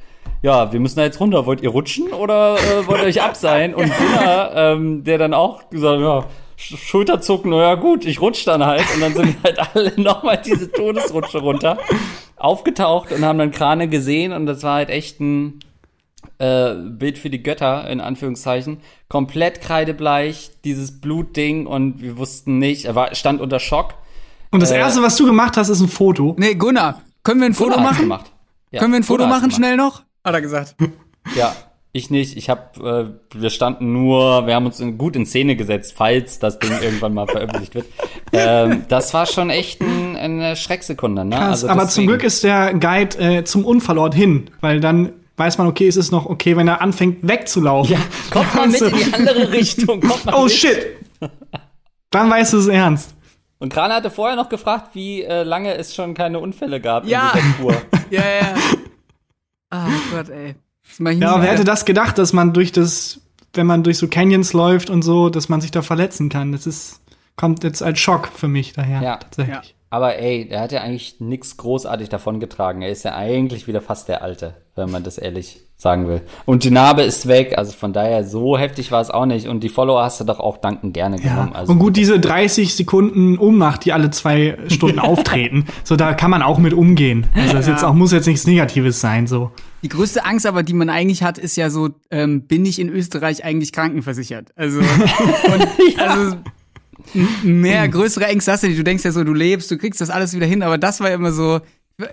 [0.41, 1.45] Ja, wir müssen da jetzt runter.
[1.45, 3.73] Wollt ihr rutschen oder äh, wollt ihr euch abseilen?
[3.79, 6.25] Und Gunnar, ähm, der dann auch gesagt, ja,
[6.59, 8.83] Sch- Schulterzucken, na ja gut, ich rutsch dann halt.
[8.93, 11.77] Und dann sind halt alle nochmal diese Todesrutsche runter
[12.35, 15.59] aufgetaucht und haben dann Krane gesehen und das war halt echt ein
[16.41, 18.77] äh, Bild für die Götter, in Anführungszeichen.
[19.09, 23.93] Komplett kreidebleich, dieses Blutding und wir wussten nicht, er war, stand unter Schock.
[24.51, 24.79] Und das Äh.
[24.79, 26.35] erste, was du gemacht hast, ist ein Foto.
[26.37, 28.01] Nee, Gunnar, können wir ein Foto Gunnar machen?
[28.01, 28.31] Gemacht.
[28.71, 30.03] Ja, Können wir ein Foto Gunnar machen, schnell noch?
[30.23, 30.75] Hat er gesagt.
[31.35, 31.55] Ja,
[31.93, 32.35] ich nicht.
[32.35, 36.39] Ich habe, äh, wir standen nur, wir haben uns in, gut in Szene gesetzt, falls
[36.39, 37.85] das Ding irgendwann mal veröffentlicht wird.
[38.33, 41.25] Ähm, das war schon echt ein, eine Schrecksekunde.
[41.25, 41.35] Ne?
[41.35, 41.63] Krass.
[41.63, 45.87] Aber zum Glück ist der Guide äh, zum Unfallort hin, weil dann weiß man, okay,
[45.87, 47.93] es ist noch okay, wenn er anfängt wegzulaufen.
[47.93, 47.99] Ja,
[48.31, 50.03] kommt mal mit in die andere Richtung.
[50.33, 50.51] Oh mit.
[50.51, 50.87] shit!
[52.09, 53.15] Dann weißt du es ernst.
[53.59, 57.31] Und Krane hatte vorher noch gefragt, wie äh, lange es schon keine Unfälle gab Ja.
[57.35, 57.81] in dieser Tour.
[58.09, 58.55] Ja, ja.
[59.69, 60.55] Ah Gott, ey.
[61.19, 63.21] Ja, aber wer hätte das gedacht, dass man durch das,
[63.53, 66.51] wenn man durch so Canyons läuft und so, dass man sich da verletzen kann?
[66.51, 66.99] Das ist,
[67.37, 69.01] kommt jetzt als Schock für mich daher.
[69.01, 69.15] Ja.
[69.17, 69.75] tatsächlich.
[69.91, 72.81] Aber ey, der hat ja eigentlich nichts großartig davon getragen.
[72.81, 76.21] Er ist ja eigentlich wieder fast der Alte, wenn man das ehrlich sagen will.
[76.45, 79.47] Und die Narbe ist weg, also von daher so heftig war es auch nicht.
[79.47, 81.31] Und die Follower hast du doch auch danken gerne Ja.
[81.33, 81.55] genommen.
[81.55, 86.31] Also und gut, diese 30 Sekunden Ummacht, die alle zwei Stunden auftreten, so da kann
[86.31, 87.27] man auch mit umgehen.
[87.35, 89.51] Also das jetzt auch, muss jetzt nichts Negatives sein, so.
[89.83, 92.87] Die größte Angst aber, die man eigentlich hat, ist ja so, ähm, bin ich in
[92.87, 94.49] Österreich eigentlich krankenversichert?
[94.55, 96.43] Also, und, also m-
[97.43, 98.79] mehr größere Ängste hast du nicht.
[98.79, 101.11] Du denkst ja so, du lebst, du kriegst das alles wieder hin, aber das war
[101.11, 101.61] immer so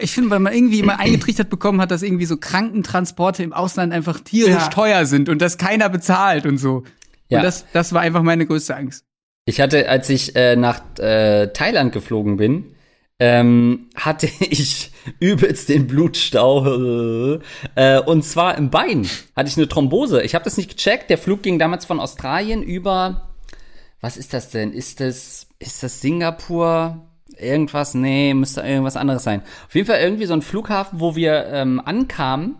[0.01, 3.93] Ich finde, weil man irgendwie immer eingetrichtert bekommen hat, dass irgendwie so Krankentransporte im Ausland
[3.93, 4.69] einfach tierisch Ja.
[4.69, 6.85] teuer sind und das keiner bezahlt und so.
[7.29, 7.39] Ja.
[7.39, 9.05] Und das, das war einfach meine größte Angst.
[9.47, 12.75] Ich hatte, als ich äh, nach äh, Thailand geflogen bin,
[13.19, 17.39] ähm, hatte ich übelst den Blutstau.
[17.75, 20.23] Äh, und zwar im Bein hatte ich eine Thrombose.
[20.23, 21.09] Ich habe das nicht gecheckt.
[21.11, 23.28] Der Flug ging damals von Australien über.
[24.01, 24.73] Was ist das denn?
[24.73, 27.05] Ist das, ist das Singapur?
[27.37, 27.95] Irgendwas?
[27.95, 29.43] Nee, müsste irgendwas anderes sein.
[29.67, 32.57] Auf jeden Fall irgendwie so ein Flughafen, wo wir ähm, ankamen.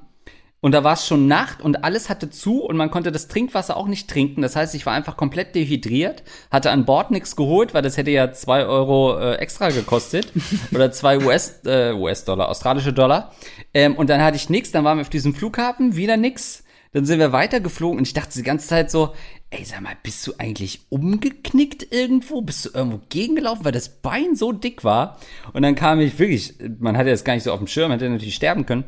[0.61, 3.77] Und da war es schon Nacht und alles hatte zu und man konnte das Trinkwasser
[3.77, 4.43] auch nicht trinken.
[4.43, 8.11] Das heißt, ich war einfach komplett dehydriert, hatte an Bord nichts geholt, weil das hätte
[8.11, 10.33] ja zwei Euro äh, extra gekostet
[10.75, 13.33] oder zwei US, äh, US-Dollar, australische Dollar.
[13.73, 16.65] Ähm, und dann hatte ich nichts, dann waren wir auf diesem Flughafen, wieder nix.
[16.93, 19.15] Dann sind wir weitergeflogen und ich dachte die ganze Zeit so,
[19.51, 22.43] ey, sag mal, bist du eigentlich umgeknickt irgendwo?
[22.43, 25.19] Bist du irgendwo gegengelaufen, weil das Bein so dick war?
[25.53, 28.09] Und dann kam ich wirklich, man hatte das gar nicht so auf dem Schirm, hätte
[28.09, 28.85] natürlich sterben können,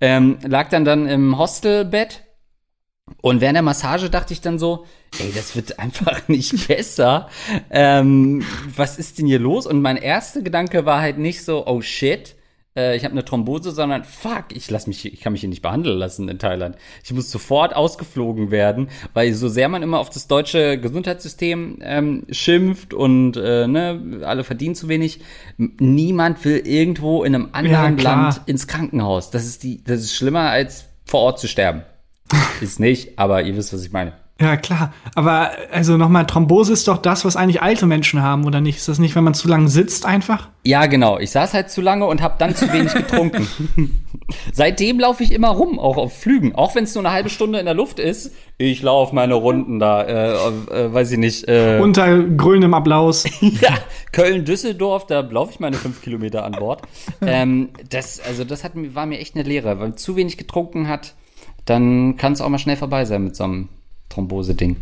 [0.00, 2.24] ähm, lag dann dann im Hostelbett
[3.20, 4.86] und während der Massage dachte ich dann so,
[5.18, 7.28] ey, das wird einfach nicht besser.
[7.70, 8.44] Ähm,
[8.74, 9.66] was ist denn hier los?
[9.66, 12.36] Und mein erster Gedanke war halt nicht so, oh shit,
[12.76, 15.62] äh, ich habe eine Thrombose, sondern fuck, ich lass mich, ich kann mich hier nicht
[15.62, 16.76] behandeln lassen in Thailand.
[17.02, 22.24] Ich muss sofort ausgeflogen werden, weil so sehr man immer auf das deutsche Gesundheitssystem ähm,
[22.30, 25.20] schimpft und äh, ne, alle verdienen zu wenig,
[25.56, 28.22] niemand will irgendwo in einem anderen klar.
[28.22, 29.30] Land ins Krankenhaus.
[29.30, 31.82] Das ist die, das ist schlimmer als vor Ort zu sterben.
[32.62, 34.14] Ist nicht, aber ihr wisst, was ich meine.
[34.40, 34.92] Ja, klar.
[35.14, 38.78] Aber also nochmal, Thrombose ist doch das, was eigentlich alte Menschen haben, oder nicht?
[38.78, 40.48] Ist das nicht, wenn man zu lange sitzt einfach?
[40.64, 41.20] Ja, genau.
[41.20, 43.46] Ich saß halt zu lange und habe dann zu wenig getrunken.
[44.52, 46.52] Seitdem laufe ich immer rum, auch auf Flügen.
[46.56, 48.34] Auch wenn es nur eine halbe Stunde in der Luft ist.
[48.58, 51.46] Ich laufe meine Runden da, äh, äh, weiß ich nicht.
[51.46, 53.24] Äh, Unter grünem Applaus.
[53.40, 53.74] ja,
[54.10, 56.82] Köln-Düsseldorf, da laufe ich meine fünf Kilometer an Bord.
[57.20, 59.68] ähm, das, also das hat, war mir echt eine Lehre.
[59.68, 61.14] Weil man zu wenig getrunken hat,
[61.66, 63.68] dann kann es auch mal schnell vorbei sein mit so einem
[64.14, 64.76] Thrombose-Ding.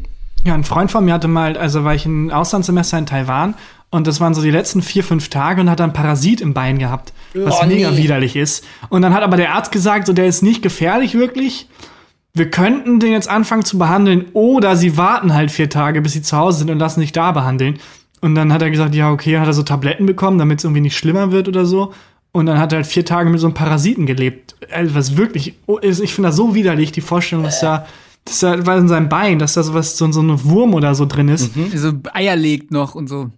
[0.44, 3.54] Ja, ein Freund von mir hatte mal, also war ich ein Auslandssemester in Taiwan
[3.90, 6.78] und das waren so die letzten vier, fünf Tage und hat dann Parasit im Bein
[6.78, 7.98] gehabt, was Oh, mega nee.
[7.98, 8.64] widerlich ist.
[8.88, 11.68] Und dann hat aber der Arzt gesagt, so der ist nicht gefährlich wirklich.
[12.34, 16.22] Wir könnten den jetzt anfangen zu behandeln oder sie warten halt vier Tage, bis sie
[16.22, 17.78] zu Hause sind und lassen sich da behandeln.
[18.22, 20.80] Und dann hat er gesagt, ja, okay, hat er so Tabletten bekommen, damit es irgendwie
[20.80, 21.92] nicht schlimmer wird oder so.
[22.32, 24.56] Und dann hat er halt vier Tage mit so einem Parasiten gelebt.
[24.72, 27.84] Also was wirklich, oh, ist- ich finde das so widerlich, die Vorstellung, dass da,
[28.24, 31.06] dass da war in seinem Bein, dass da sowas, so, so ein Wurm oder so
[31.06, 31.52] drin ist.
[31.74, 33.30] So Eier legt noch und so.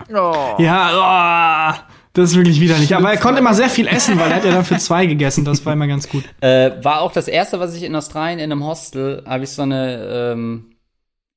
[0.58, 2.94] Ja, oh, das ist wirklich widerlich.
[2.94, 5.44] Aber er konnte immer sehr viel essen, weil er hat ja dann für zwei gegessen.
[5.44, 6.22] Das war immer ganz gut.
[6.40, 9.62] Äh, war auch das erste, was ich in Australien in einem Hostel, habe ich so
[9.62, 10.66] eine ähm,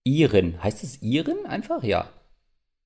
[0.03, 0.55] Irin.
[0.61, 1.83] Heißt es Irin einfach?
[1.83, 2.05] Ja.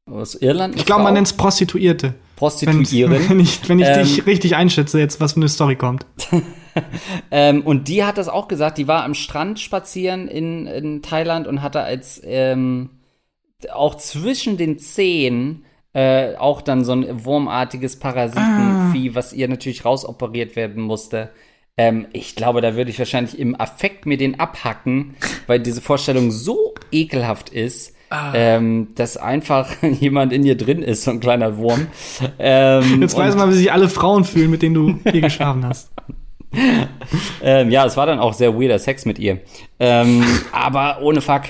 [0.10, 0.76] Aus Irland?
[0.76, 2.08] Ich glaube, man nennt es Prostituierte.
[2.10, 3.12] Wenn, Prostituieren.
[3.30, 4.04] wenn ich, wenn ich Ähm.
[4.04, 6.06] dich richtig einschätze, jetzt was für eine Story kommt.
[7.32, 8.78] ähm, und die hat das auch gesagt.
[8.78, 12.92] Die war am Strand spazieren in, in Thailand und hatte als ähm,
[13.74, 20.56] auch zwischen den Zehen äh, auch dann so ein wurmartiges Parasitenvieh, was ihr natürlich rausoperiert
[20.56, 21.30] werden musste.
[21.78, 25.16] Ähm, ich glaube, da würde ich wahrscheinlich im Affekt mir den abhacken,
[25.48, 27.96] weil diese Vorstellung so ekelhaft ist,
[28.34, 29.70] ähm, dass einfach
[30.00, 31.88] jemand in ihr drin ist, so ein kleiner Wurm.
[32.40, 35.66] Ähm, Jetzt weiß und- man, wie sich alle Frauen fühlen, mit denen du hier geschlafen
[35.66, 35.92] hast.
[37.42, 39.40] Ähm, ja, es war dann auch sehr weirder Sex mit ihr.
[39.80, 41.44] Ähm, aber ohne Fuck.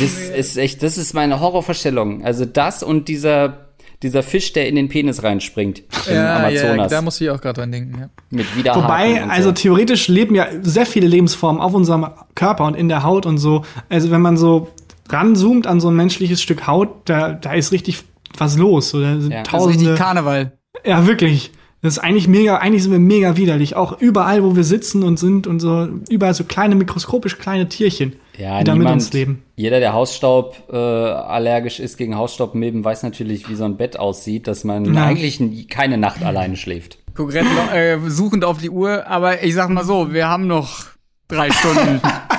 [0.00, 2.24] Das ist echt, das ist meine Horrorvorstellung.
[2.24, 3.68] Also das und dieser,
[4.02, 6.90] dieser Fisch, der in den Penis reinspringt im Amazonas.
[6.90, 7.98] da muss ich auch gerade dran denken.
[8.00, 8.08] Ja.
[8.30, 9.54] mit Widerhaken Wobei, und also so.
[9.54, 13.64] theoretisch leben ja sehr viele Lebensformen auf unserem Körper und in der Haut und so.
[13.88, 14.68] Also wenn man so
[15.08, 18.02] ranzoomt an so ein menschliches Stück Haut, da, da ist richtig
[18.36, 18.90] was los.
[18.90, 19.94] So, da sind Ja, das ist Das ist richtig tausende.
[19.94, 20.52] Karneval.
[20.84, 21.52] Ja, wirklich.
[21.86, 23.76] Das ist eigentlich mega, eigentlich sind wir mega widerlich.
[23.76, 28.16] Auch überall, wo wir sitzen und sind und so, überall so kleine, mikroskopisch kleine Tierchen,
[28.36, 29.44] ja, die da mit uns leben.
[29.54, 34.48] Jeder, der Hausstaub äh, allergisch ist gegen Hausstaubmilben, weiß natürlich, wie so ein Bett aussieht,
[34.48, 35.04] dass man Ja.
[35.04, 36.98] eigentlich keine Nacht alleine schläft.
[37.14, 40.86] Konkurrenten äh, suchend auf die Uhr, aber ich sag mal so, wir haben noch
[41.28, 42.00] drei Stunden.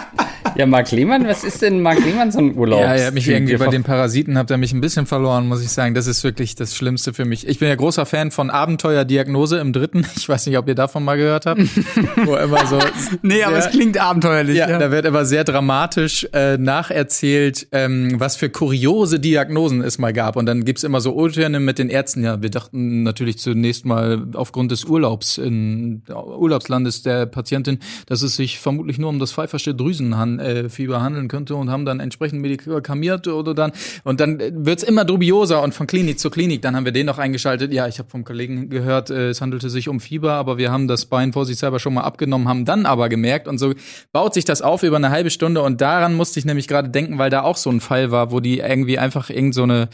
[0.58, 2.80] Ja, Marc Lehmann, was ist denn Marc Lehmann so ein Urlaub?
[2.82, 5.62] Ja, er hat mich irgendwie bei den Parasiten, habt ihr mich ein bisschen verloren, muss
[5.62, 5.94] ich sagen.
[5.94, 7.48] Das ist wirklich das Schlimmste für mich.
[7.48, 10.06] Ich bin ja großer Fan von Abenteuerdiagnose im Dritten.
[10.18, 11.62] Ich weiß nicht, ob ihr davon mal gehört habt.
[12.26, 12.80] Wo immer so
[13.22, 14.58] nee, aber sehr- es klingt abenteuerlich.
[14.58, 20.00] Ja, Ja, da wird aber sehr dramatisch äh, nacherzählt, ähm, was für kuriose Diagnosen es
[20.00, 20.36] mal gab.
[20.38, 22.24] Und dann gibt's immer so O-Töne mit den Ärzten.
[22.24, 27.78] Ja, wir dachten natürlich zunächst mal aufgrund des Urlaubs in Urlaubslandes der Patientin,
[28.08, 31.86] dass es sich vermutlich nur um das pfeifersche Drüsenhand, äh, Fieber handeln könnte und haben
[31.86, 33.72] dann entsprechend medikamiert oder dann
[34.04, 36.62] und dann äh, wird's immer dubioser und von Klinik zu Klinik.
[36.62, 37.74] Dann haben wir den noch eingeschaltet.
[37.74, 40.88] Ja, ich habe vom Kollegen gehört, äh, es handelte sich um Fieber, aber wir haben
[40.88, 43.74] das Bein vor sich selber schon mal abgenommen, haben dann aber gemerkt und so
[44.12, 47.18] baut sich das auf über eine halbe Stunde und daran musste ich nämlich gerade denken,
[47.18, 49.90] weil da auch so ein Fall war, wo die irgendwie einfach irgend so eine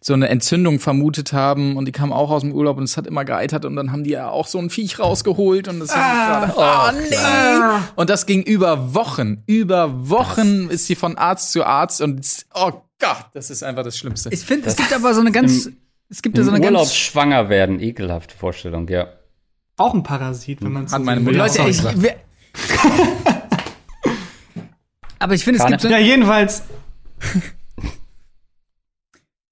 [0.00, 3.06] so eine Entzündung vermutet haben und die kamen auch aus dem Urlaub und es hat
[3.06, 6.46] immer geeitert und dann haben die ja auch so ein Viech rausgeholt und das ah,
[6.46, 7.82] gerade, oh, nee.
[7.96, 12.72] Und das ging über Wochen, über Wochen ist sie von Arzt zu Arzt und oh
[12.98, 14.30] Gott, das ist einfach das Schlimmste.
[14.32, 15.70] Ich finde, es gibt aber so eine ganz,
[16.08, 19.08] es gibt ja so eine Urlaub ganz schwanger werden, ekelhafte Vorstellung, ja.
[19.76, 22.16] Auch ein Parasit, wenn man es Hat so meine Mutter Leute, ich, wir,
[25.18, 26.64] aber ich finde, es gibt so, Ja, jedenfalls.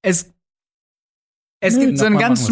[0.02, 0.32] es,
[1.60, 2.50] es Nö, gibt so einen ganz.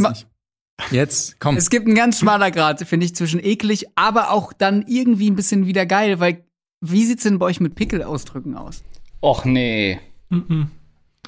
[0.91, 1.57] Jetzt, komm.
[1.57, 5.37] es gibt einen ganz schmaler Grad, finde ich, zwischen eklig, aber auch dann irgendwie ein
[5.37, 6.45] bisschen wieder geil, weil,
[6.93, 8.83] wie sieht's denn bei euch mit Pickelausdrücken aus?
[9.23, 9.99] Och nee.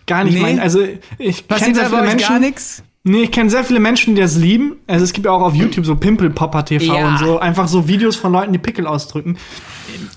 [0.06, 0.40] Gar nicht Nee.
[0.40, 0.60] mein.
[0.60, 0.80] Also
[1.18, 2.28] ich kenne sehr viele Menschen.
[2.28, 2.82] gar nichts?
[3.04, 4.76] Nee, ich kenne sehr viele Menschen, die das lieben.
[4.88, 7.08] Also es gibt ja auch auf YouTube so Pimple Popper TV Ja.
[7.08, 7.38] und so.
[7.38, 9.38] Einfach so Videos von Leuten, die Pickel ausdrücken.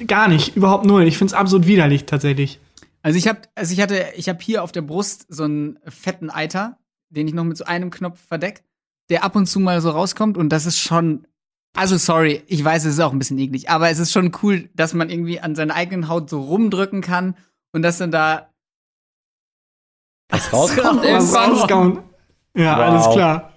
[0.08, 1.04] Gar nicht, überhaupt null.
[1.08, 2.60] Ich find's absolut widerlich tatsächlich.
[3.04, 6.30] Also ich habe, also ich hatte, ich habe hier auf der Brust so einen fetten
[6.30, 6.78] Eiter,
[7.10, 8.64] den ich noch mit so einem Knopf verdeck,
[9.10, 11.26] der ab und zu mal so rauskommt und das ist schon,
[11.80, 14.70] also sorry, ich weiß, es ist auch ein bisschen eklig, aber es ist schon cool,
[14.76, 17.36] dass man irgendwie an seiner eigenen Haut so rumdrücken kann
[17.74, 18.50] und dass dann da
[20.30, 22.00] Was rauskommt Was rauskommt.
[22.56, 22.84] Ja, Wow.
[22.84, 23.54] alles klar.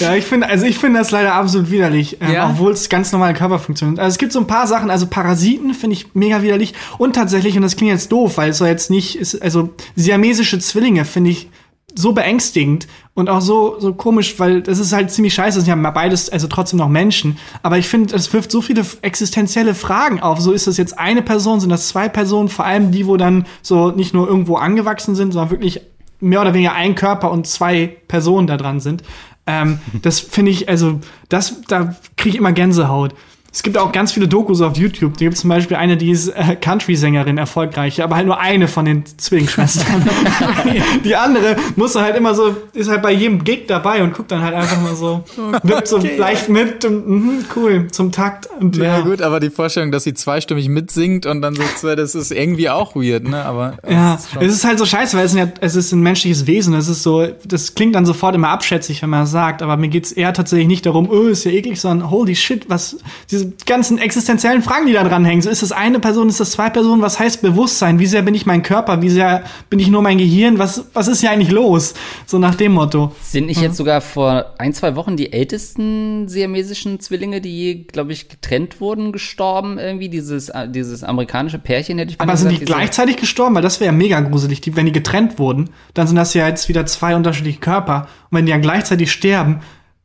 [0.00, 2.50] Ja, ich finde, also ich finde das leider absolut widerlich, ähm, Ja?
[2.50, 4.02] obwohl es ganz normale Körperfunktionen sind.
[4.02, 7.54] Also es gibt so ein paar Sachen, also Parasiten finde ich mega widerlich und tatsächlich,
[7.56, 11.30] und das klingt jetzt doof, weil es soll jetzt nicht, ist, also siamesische Zwillinge finde
[11.30, 11.50] ich
[11.94, 15.82] so beängstigend und auch so, so komisch, weil das ist halt ziemlich scheiße, das sind
[15.82, 17.38] ja beides, also trotzdem noch Menschen.
[17.62, 20.40] Aber ich finde, es wirft so viele existenzielle Fragen auf.
[20.40, 23.46] So ist das jetzt eine Person, sind das zwei Personen, vor allem die, wo dann
[23.62, 25.80] so nicht nur irgendwo angewachsen sind, sondern wirklich
[26.20, 29.02] mehr oder weniger ein Körper und zwei Personen da dran sind.
[29.46, 33.14] Ähm, das finde ich, also, das, da kriege ich immer Gänsehaut.
[33.52, 35.14] Es gibt auch ganz viele Dokus auf YouTube.
[35.14, 38.68] Da gibt es zum Beispiel eine, die ist äh, Country-Sängerin, erfolgreich, aber halt nur eine
[38.68, 40.08] von den Zwillingsschwestern.
[41.04, 44.42] die andere muss halt immer so, ist halt bei jedem Gig dabei und guckt dann
[44.42, 45.24] halt einfach mal so,
[45.62, 48.48] wippt so leicht mit und mhm, cool, zum Takt.
[48.60, 51.96] Und Ja, ja, gut, aber die Vorstellung, dass sie zweistimmig mitsingt und dann so zwei,
[51.96, 53.44] das ist irgendwie auch weird, ne?
[53.44, 56.00] Aber Ja, es ist es ist halt so scheiße, weil es, ja, es ist ein
[56.00, 56.74] menschliches Wesen.
[56.74, 59.88] Es ist so, das klingt dann sofort immer abschätzig, wenn man das sagt, aber mir
[59.88, 62.96] geht's eher tatsächlich nicht darum, oh, ist ja eklig, sondern holy shit, was,
[63.44, 65.42] diese ganzen existenziellen Fragen, die da dranhängen.
[65.42, 67.98] So ist das eine Person, ist das zwei Personen, was heißt Bewusstsein?
[67.98, 69.02] Wie sehr bin ich mein Körper?
[69.02, 70.58] Wie sehr bin ich nur mein Gehirn?
[70.58, 71.94] Was, was ist hier eigentlich los?
[72.26, 73.12] So nach dem Motto.
[73.22, 78.12] Sind nicht jetzt sogar vor ein, zwei Wochen die ältesten siamesischen Zwillinge, die je, glaube
[78.12, 79.78] ich, getrennt wurden, gestorben?
[79.78, 83.54] Irgendwie dieses, äh, dieses amerikanische Pärchen, hätte ich Aber sind die gesagt, diese- gleichzeitig gestorben?
[83.54, 84.60] Weil das wäre ja mega gruselig.
[84.60, 88.08] Die, wenn die getrennt wurden, dann sind das ja jetzt wieder zwei unterschiedliche Körper.
[88.30, 89.60] Und wenn die dann gleichzeitig sterben,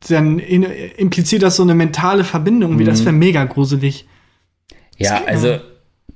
[0.08, 2.78] dann in, impliziert das so eine mentale Verbindung.
[2.78, 4.06] Wie das wäre mega gruselig.
[4.98, 5.58] Ja, also,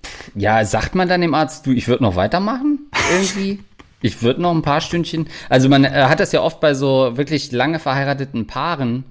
[0.05, 2.91] pff, ja, sagt man dann dem Arzt, du, ich würde noch weitermachen?
[3.13, 3.61] Irgendwie?
[4.03, 5.29] ich würde noch ein paar Stündchen.
[5.49, 9.05] Also man äh, hat das ja oft bei so wirklich lange verheirateten Paaren,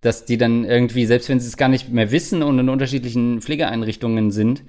[0.00, 3.40] dass die dann irgendwie, selbst wenn sie es gar nicht mehr wissen und in unterschiedlichen
[3.40, 4.62] Pflegeeinrichtungen sind,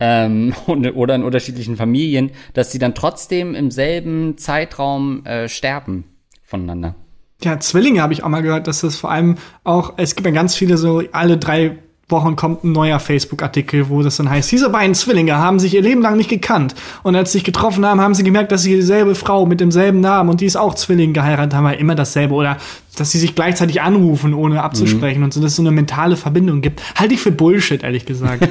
[0.00, 6.04] ähm, und, oder in unterschiedlichen Familien, dass sie dann trotzdem im selben Zeitraum äh, sterben
[6.42, 6.96] voneinander.
[7.42, 10.32] Ja, Zwillinge habe ich auch mal gehört, dass das vor allem auch, es gibt ja
[10.32, 11.78] ganz viele so, alle drei
[12.10, 15.82] Wochen kommt ein neuer Facebook-Artikel, wo das dann heißt, diese beiden Zwillinge haben sich ihr
[15.82, 16.74] Leben lang nicht gekannt.
[17.02, 20.00] Und als sie sich getroffen haben, haben sie gemerkt, dass sie dieselbe Frau mit demselben
[20.00, 22.34] Namen und die ist auch Zwilling geheiratet haben, halt immer dasselbe.
[22.34, 22.56] Oder
[22.96, 26.60] dass sie sich gleichzeitig anrufen, ohne abzusprechen und so, dass es so eine mentale Verbindung
[26.60, 26.82] gibt.
[26.96, 28.48] Halte ich für Bullshit, ehrlich gesagt.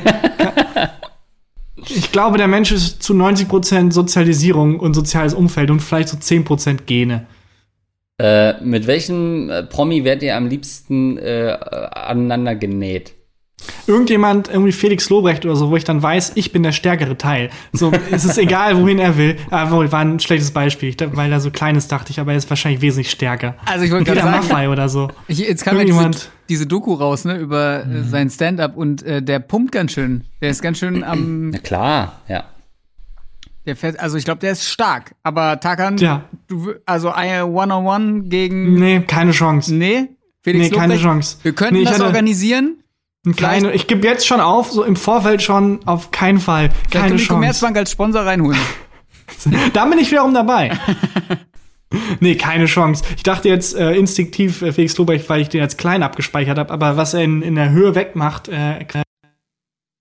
[1.85, 6.85] ich glaube, der Mensch ist zu 90% Sozialisierung und soziales Umfeld und vielleicht so 10%
[6.85, 7.25] Gene.
[8.19, 11.57] Äh, mit welchem äh, Promi werdet ihr am liebsten äh,
[11.91, 13.13] aneinander genäht?
[13.87, 17.49] irgendjemand, irgendwie Felix Lobrecht oder so, wo ich dann weiß, ich bin der stärkere Teil.
[17.73, 19.35] So, es ist egal, wohin er will.
[19.49, 22.49] Aber war ein schlechtes Beispiel, weil er so klein ist, dachte ich, aber er ist
[22.49, 23.55] wahrscheinlich wesentlich stärker.
[23.65, 25.09] Also ich wollte gerade sagen, Maffei oder so.
[25.27, 27.95] ich, jetzt kam ja diese, Irgendjemand- diese Doku raus, ne, über Mhm.
[27.95, 30.23] äh, sein Stand-up und äh, der pumpt ganz schön.
[30.41, 32.45] Der ist ganz schön am, Na klar, ja.
[33.69, 35.15] Der fährt, also ich glaube, der ist stark.
[35.23, 36.23] Aber Takan, Ja.
[36.47, 39.73] du, also ein One-on-One gegen, Nee, keine Chance.
[39.75, 40.09] nee,
[40.43, 40.97] Felix Nee, keine?
[40.97, 41.37] Chance.
[41.43, 42.83] Wir könnten Nee, ich das organisieren.
[43.25, 46.69] Ein kleine, ich gebe jetzt schon auf, so im Vorfeld schon, auf keinen Fall.
[46.69, 47.33] Vielleicht Keine können die Chance.
[47.33, 48.59] Commerzbank als Sponsor reinholen.
[49.73, 50.71] Da bin ich wiederum dabei.
[52.19, 53.03] nee, keine Chance.
[53.15, 56.73] Ich dachte jetzt äh, instinktiv äh, Felix Lobrecht, weil ich den als klein abgespeichert habe,
[56.73, 58.85] aber was er in, in der Höhe wegmacht, äh,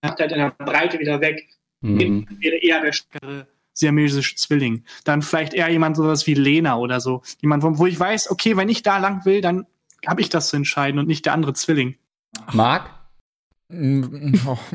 [0.03, 1.47] macht halt in der Breite wieder weg.
[1.83, 2.27] Mhm.
[2.41, 3.47] wäre eher der stärkere
[3.79, 4.85] siamesische Zwilling.
[5.05, 7.23] Dann vielleicht eher jemand sowas wie Lena oder so.
[7.41, 9.67] Jemand, wo ich weiß, okay, wenn ich da lang will, dann
[10.07, 11.97] habe ich das zu entscheiden und nicht der andere Zwilling.
[12.53, 12.91] Marc?
[13.73, 14.59] Oh.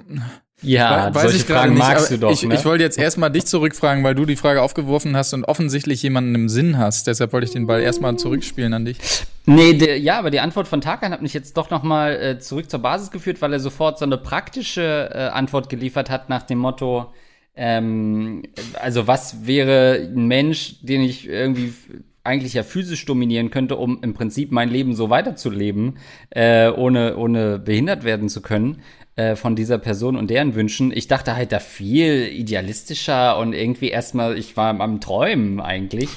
[0.65, 2.55] Ja, We- solche gerade Fragen magst aber du doch, Ich, ne?
[2.55, 6.33] ich wollte jetzt erstmal dich zurückfragen, weil du die Frage aufgeworfen hast und offensichtlich jemanden
[6.35, 7.07] im Sinn hast.
[7.07, 8.97] Deshalb wollte ich den Ball erstmal zurückspielen an dich.
[9.45, 12.39] Nee, der, ja, aber die Antwort von Tarkan hat mich jetzt doch noch mal äh,
[12.39, 16.43] zurück zur Basis geführt, weil er sofort so eine praktische äh, Antwort geliefert hat nach
[16.43, 17.11] dem Motto,
[17.55, 18.43] ähm,
[18.81, 21.73] also was wäre ein Mensch, den ich irgendwie
[22.23, 25.97] eigentlich ja physisch dominieren könnte, um im Prinzip mein Leben so weiterzuleben,
[26.29, 28.81] äh, ohne, ohne behindert werden zu können
[29.15, 30.91] äh, von dieser Person und deren Wünschen.
[30.95, 36.09] Ich dachte halt da viel idealistischer und irgendwie erstmal, ich war am Träumen eigentlich.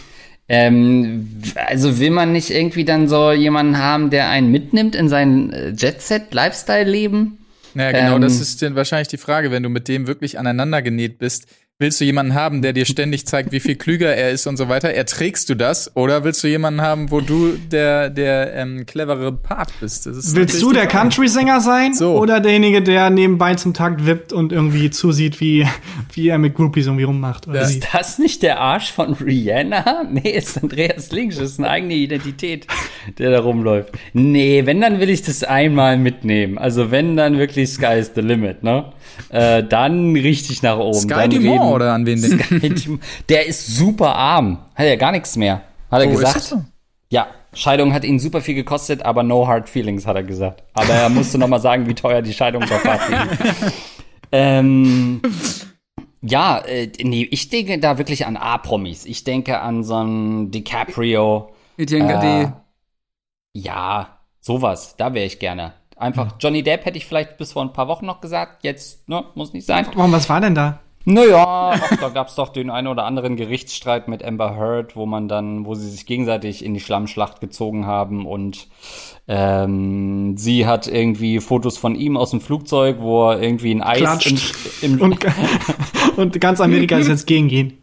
[0.48, 5.52] Ähm, also will man nicht irgendwie dann so jemanden haben, der einen mitnimmt in sein
[5.52, 7.38] äh, Jet-Set-Lifestyle-Leben?
[7.76, 8.22] Naja, genau, Ähm.
[8.22, 11.46] das ist dann wahrscheinlich die Frage, wenn du mit dem wirklich aneinander genäht bist.
[11.78, 14.70] Willst du jemanden haben, der dir ständig zeigt, wie viel klüger er ist und so
[14.70, 14.88] weiter?
[14.94, 15.94] Erträgst du das?
[15.94, 20.06] Oder willst du jemanden haben, wo du der, der ähm, clevere Part bist?
[20.06, 20.86] Das ist Willst du der.
[20.86, 22.16] Country-Sänger sein So.
[22.18, 25.66] oder derjenige, der nebenbei zum Takt wippt und irgendwie zusieht, wie,
[26.14, 27.46] wie er mit Groupies irgendwie rummacht?
[27.46, 27.66] Oder Ja.
[27.66, 30.04] Ist das nicht der Arsch von Rihanna?
[30.10, 32.66] Nee, ist Andreas Links, das ist eine eigene Identität,
[33.18, 33.90] der da rumläuft.
[34.14, 36.56] Nee, wenn, dann will ich das einmal mitnehmen.
[36.56, 38.92] Also wenn, dann wirklich Sky is the limit, ne?
[39.28, 40.94] Äh, dann richtig nach oben.
[40.98, 42.38] Sky dann Dumont reden- oder an wen den?
[42.40, 43.02] Sky Dumont.
[43.28, 44.58] Der ist super arm.
[44.74, 45.62] Hat ja gar nichts mehr.
[45.90, 46.40] Hat er Oh, gesagt.
[46.42, 46.64] so?
[47.10, 50.62] Ja, Scheidung hat ihn super viel gekostet, aber no hard feelings, hat er gesagt.
[50.74, 52.98] Aber er musste noch mal sagen, wie teuer die Scheidung doch war.
[54.32, 55.22] ähm,
[56.20, 59.04] ja, äh, nee, ich denke da wirklich an A-Promis.
[59.06, 61.50] Ich denke an so einen DiCaprio.
[61.78, 62.52] Etienne Äh, Gade.
[63.54, 64.96] Ja, sowas.
[64.96, 65.72] Da wäre ich gerne.
[65.96, 68.64] Einfach Johnny Depp hätte ich vielleicht bis vor ein paar Wochen noch gesagt.
[68.64, 69.86] Jetzt, ne, muss nicht sein.
[69.94, 70.80] Warum, was war denn da?
[71.08, 75.28] Naja, ach, da gab's doch den einen oder anderen Gerichtsstreit mit Amber Heard, wo man
[75.28, 78.66] dann, wo sie sich gegenseitig in die Schlammschlacht gezogen haben und
[79.28, 83.98] ähm, sie hat irgendwie Fotos von ihm aus dem Flugzeug, wo er irgendwie ein Eis
[83.98, 84.54] Klatscht.
[84.82, 85.24] im, im Und,
[86.16, 87.78] und ganz Amerika ist jetzt gegen ihn.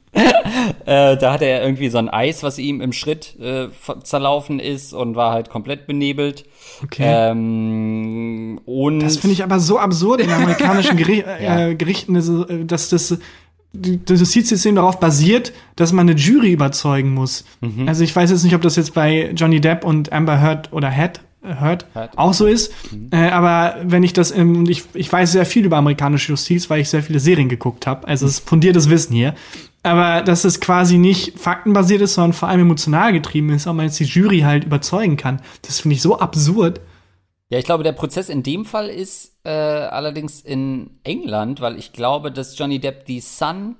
[0.85, 3.67] Äh, da hatte er irgendwie so ein Eis, was ihm im Schritt äh,
[4.03, 6.45] zerlaufen ist und war halt komplett benebelt.
[6.83, 7.03] Okay.
[7.05, 11.67] Ähm, und Das finde ich aber so absurd in amerikanischen Geri Ja.
[11.69, 13.17] äh, Gerichten, also, äh, dass das
[13.75, 17.43] das Justizsystem darauf basiert, dass man eine Jury überzeugen muss.
[17.61, 17.87] Mhm.
[17.87, 20.89] Also ich weiß jetzt nicht, ob das jetzt bei Johnny Depp und Amber Heard oder
[20.89, 21.19] äh, Heard,
[21.95, 22.15] Heard.
[22.15, 22.71] auch so ist.
[22.91, 23.09] Mhm.
[23.11, 26.81] Äh, aber wenn ich das, und ich, ich weiß sehr viel über amerikanische Justiz, weil
[26.81, 28.07] ich sehr viele Serien geguckt habe.
[28.07, 29.33] Also es ist fundiertes Wissen hier.
[29.83, 33.85] Aber dass es quasi nicht faktenbasiert ist, sondern vor allem emotional getrieben ist, ob man
[33.85, 35.41] jetzt die Jury halt überzeugen kann.
[35.61, 36.79] Das finde ich so absurd.
[37.49, 41.91] Ja, ich glaube, der Prozess in dem Fall ist äh, allerdings in England, weil ich
[41.93, 43.75] glaube, dass Johnny Depp die Sun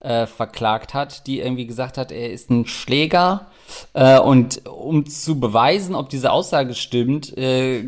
[0.00, 3.46] äh, verklagt hat, die irgendwie gesagt hat, er ist ein Schläger.
[3.94, 7.82] Äh, und um zu beweisen, ob diese Aussage stimmt, äh,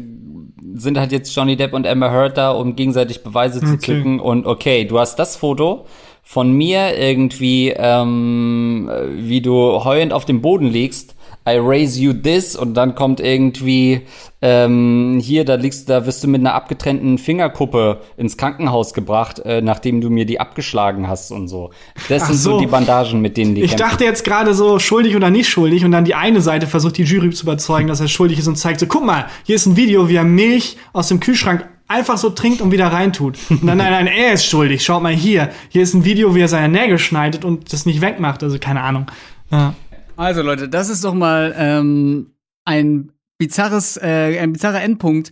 [0.74, 3.78] sind halt jetzt Johnny Depp und Amber Heard da, um gegenseitig Beweise zu Okay.
[3.78, 4.18] zücken.
[4.20, 5.86] Und okay, du hast das Foto
[6.28, 11.14] von mir irgendwie, ähm, äh, wie du heulend auf dem Boden liegst.
[11.48, 14.00] I raise you this und dann kommt irgendwie
[14.42, 19.62] ähm, hier, da liegst, da wirst du mit einer abgetrennten Fingerkuppe ins Krankenhaus gebracht, äh,
[19.62, 21.70] nachdem du mir die abgeschlagen hast und so.
[22.08, 22.50] Das Ach sind so.
[22.54, 22.58] so.
[22.58, 23.88] die Bandagen, mit denen die Ich kämpfen.
[23.88, 27.04] dachte jetzt gerade so schuldig oder nicht schuldig und dann die eine Seite versucht die
[27.04, 29.76] Jury zu überzeugen, dass er schuldig ist und zeigt so, guck mal, hier ist ein
[29.76, 33.38] Video, wie er Milch aus dem Kühlschrank einfach so trinkt und wieder reintut.
[33.50, 34.84] Und dann, nein, nein, er ist schuldig.
[34.84, 35.50] Schaut mal hier.
[35.68, 38.42] Hier ist ein Video, wie er seine Nägel schneidet und das nicht wegmacht.
[38.42, 39.10] Also keine Ahnung.
[39.50, 39.74] Ja.
[40.16, 42.32] Also Leute, das ist doch mal ähm,
[42.64, 45.30] ein bizarres, äh, ein bizarrer Endpunkt.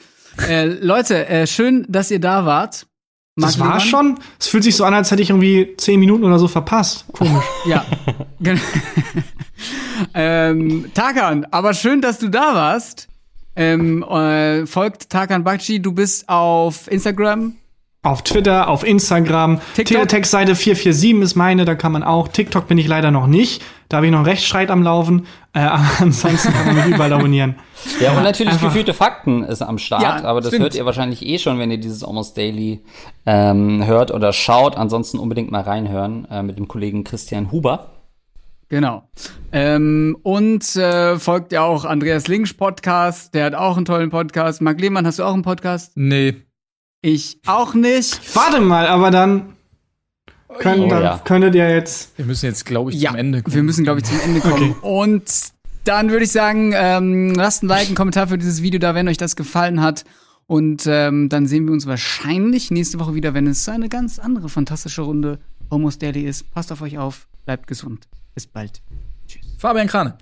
[0.49, 2.87] Äh, Leute, äh, schön, dass ihr da wart.
[3.37, 3.89] Das Marc war Lehmann?
[3.89, 4.19] schon.
[4.39, 7.07] Es fühlt sich so an, als hätte ich irgendwie zehn Minuten oder so verpasst.
[7.13, 7.45] Komisch.
[7.67, 7.85] Ja.
[10.13, 13.09] Ähm, Tarkan, aber schön, dass du da warst.
[13.57, 17.55] Ähm, äh, folgt Tarkan Bakci, du bist auf Instagram.
[18.03, 19.61] Auf Twitter, auf Instagram.
[19.75, 19.97] TikTok?
[19.97, 22.29] Teletext-Seite 447 ist meine, da kann man auch.
[22.29, 23.63] TikTok bin ich leider noch nicht.
[23.89, 25.27] Da habe ich noch einen Rechtsstreit am Laufen.
[25.55, 27.57] Äh, aber ansonsten kann man mich überall abonnieren.
[28.01, 30.63] Ja, und natürlich einfach- gefühlte Fakten ist am Start, Ja, aber das stimmt.
[30.63, 32.81] hört ihr wahrscheinlich eh schon, wenn ihr dieses Almost Daily
[33.27, 34.79] ähm, hört oder schaut.
[34.79, 37.91] Ansonsten unbedingt mal reinhören äh, mit dem Kollegen Christian Huber.
[38.75, 39.09] Genau.
[39.53, 44.61] Ähm, und äh, folgt ja auch Andreas Links Podcast, der hat auch einen tollen Podcast.
[44.61, 45.93] Marc Lehmann, hast du auch einen Podcast?
[45.95, 46.43] Nee.
[47.01, 48.19] Ich auch nicht.
[48.35, 49.53] Warte mal, aber dann,
[50.59, 51.21] können, Oh, dann ja.
[51.25, 52.19] könntet ihr jetzt.
[52.19, 53.55] Wir müssen jetzt, glaube ich, Ja, zum Ende kommen.
[53.55, 54.73] wir müssen, glaube ich, zum Ende kommen.
[54.83, 55.23] Und
[55.85, 59.07] dann würde ich sagen, ähm, lasst ein Like, einen Kommentar für dieses Video da, wenn
[59.07, 60.03] euch das gefallen hat.
[60.47, 64.49] Und ähm, dann sehen wir uns wahrscheinlich nächste Woche wieder, wenn es eine ganz andere
[64.49, 65.39] fantastische Runde
[65.71, 66.51] Almost Daily ist.
[66.51, 68.09] Passt auf euch auf, bleibt gesund.
[68.35, 68.83] Bis bald.
[69.59, 70.19] Fabian Krane.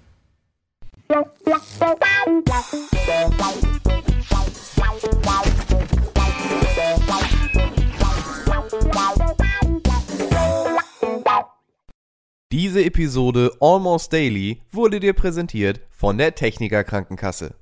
[12.51, 17.55] Diese Episode Almost Daily wurde dir präsentiert von der Techniker Krankenkasse.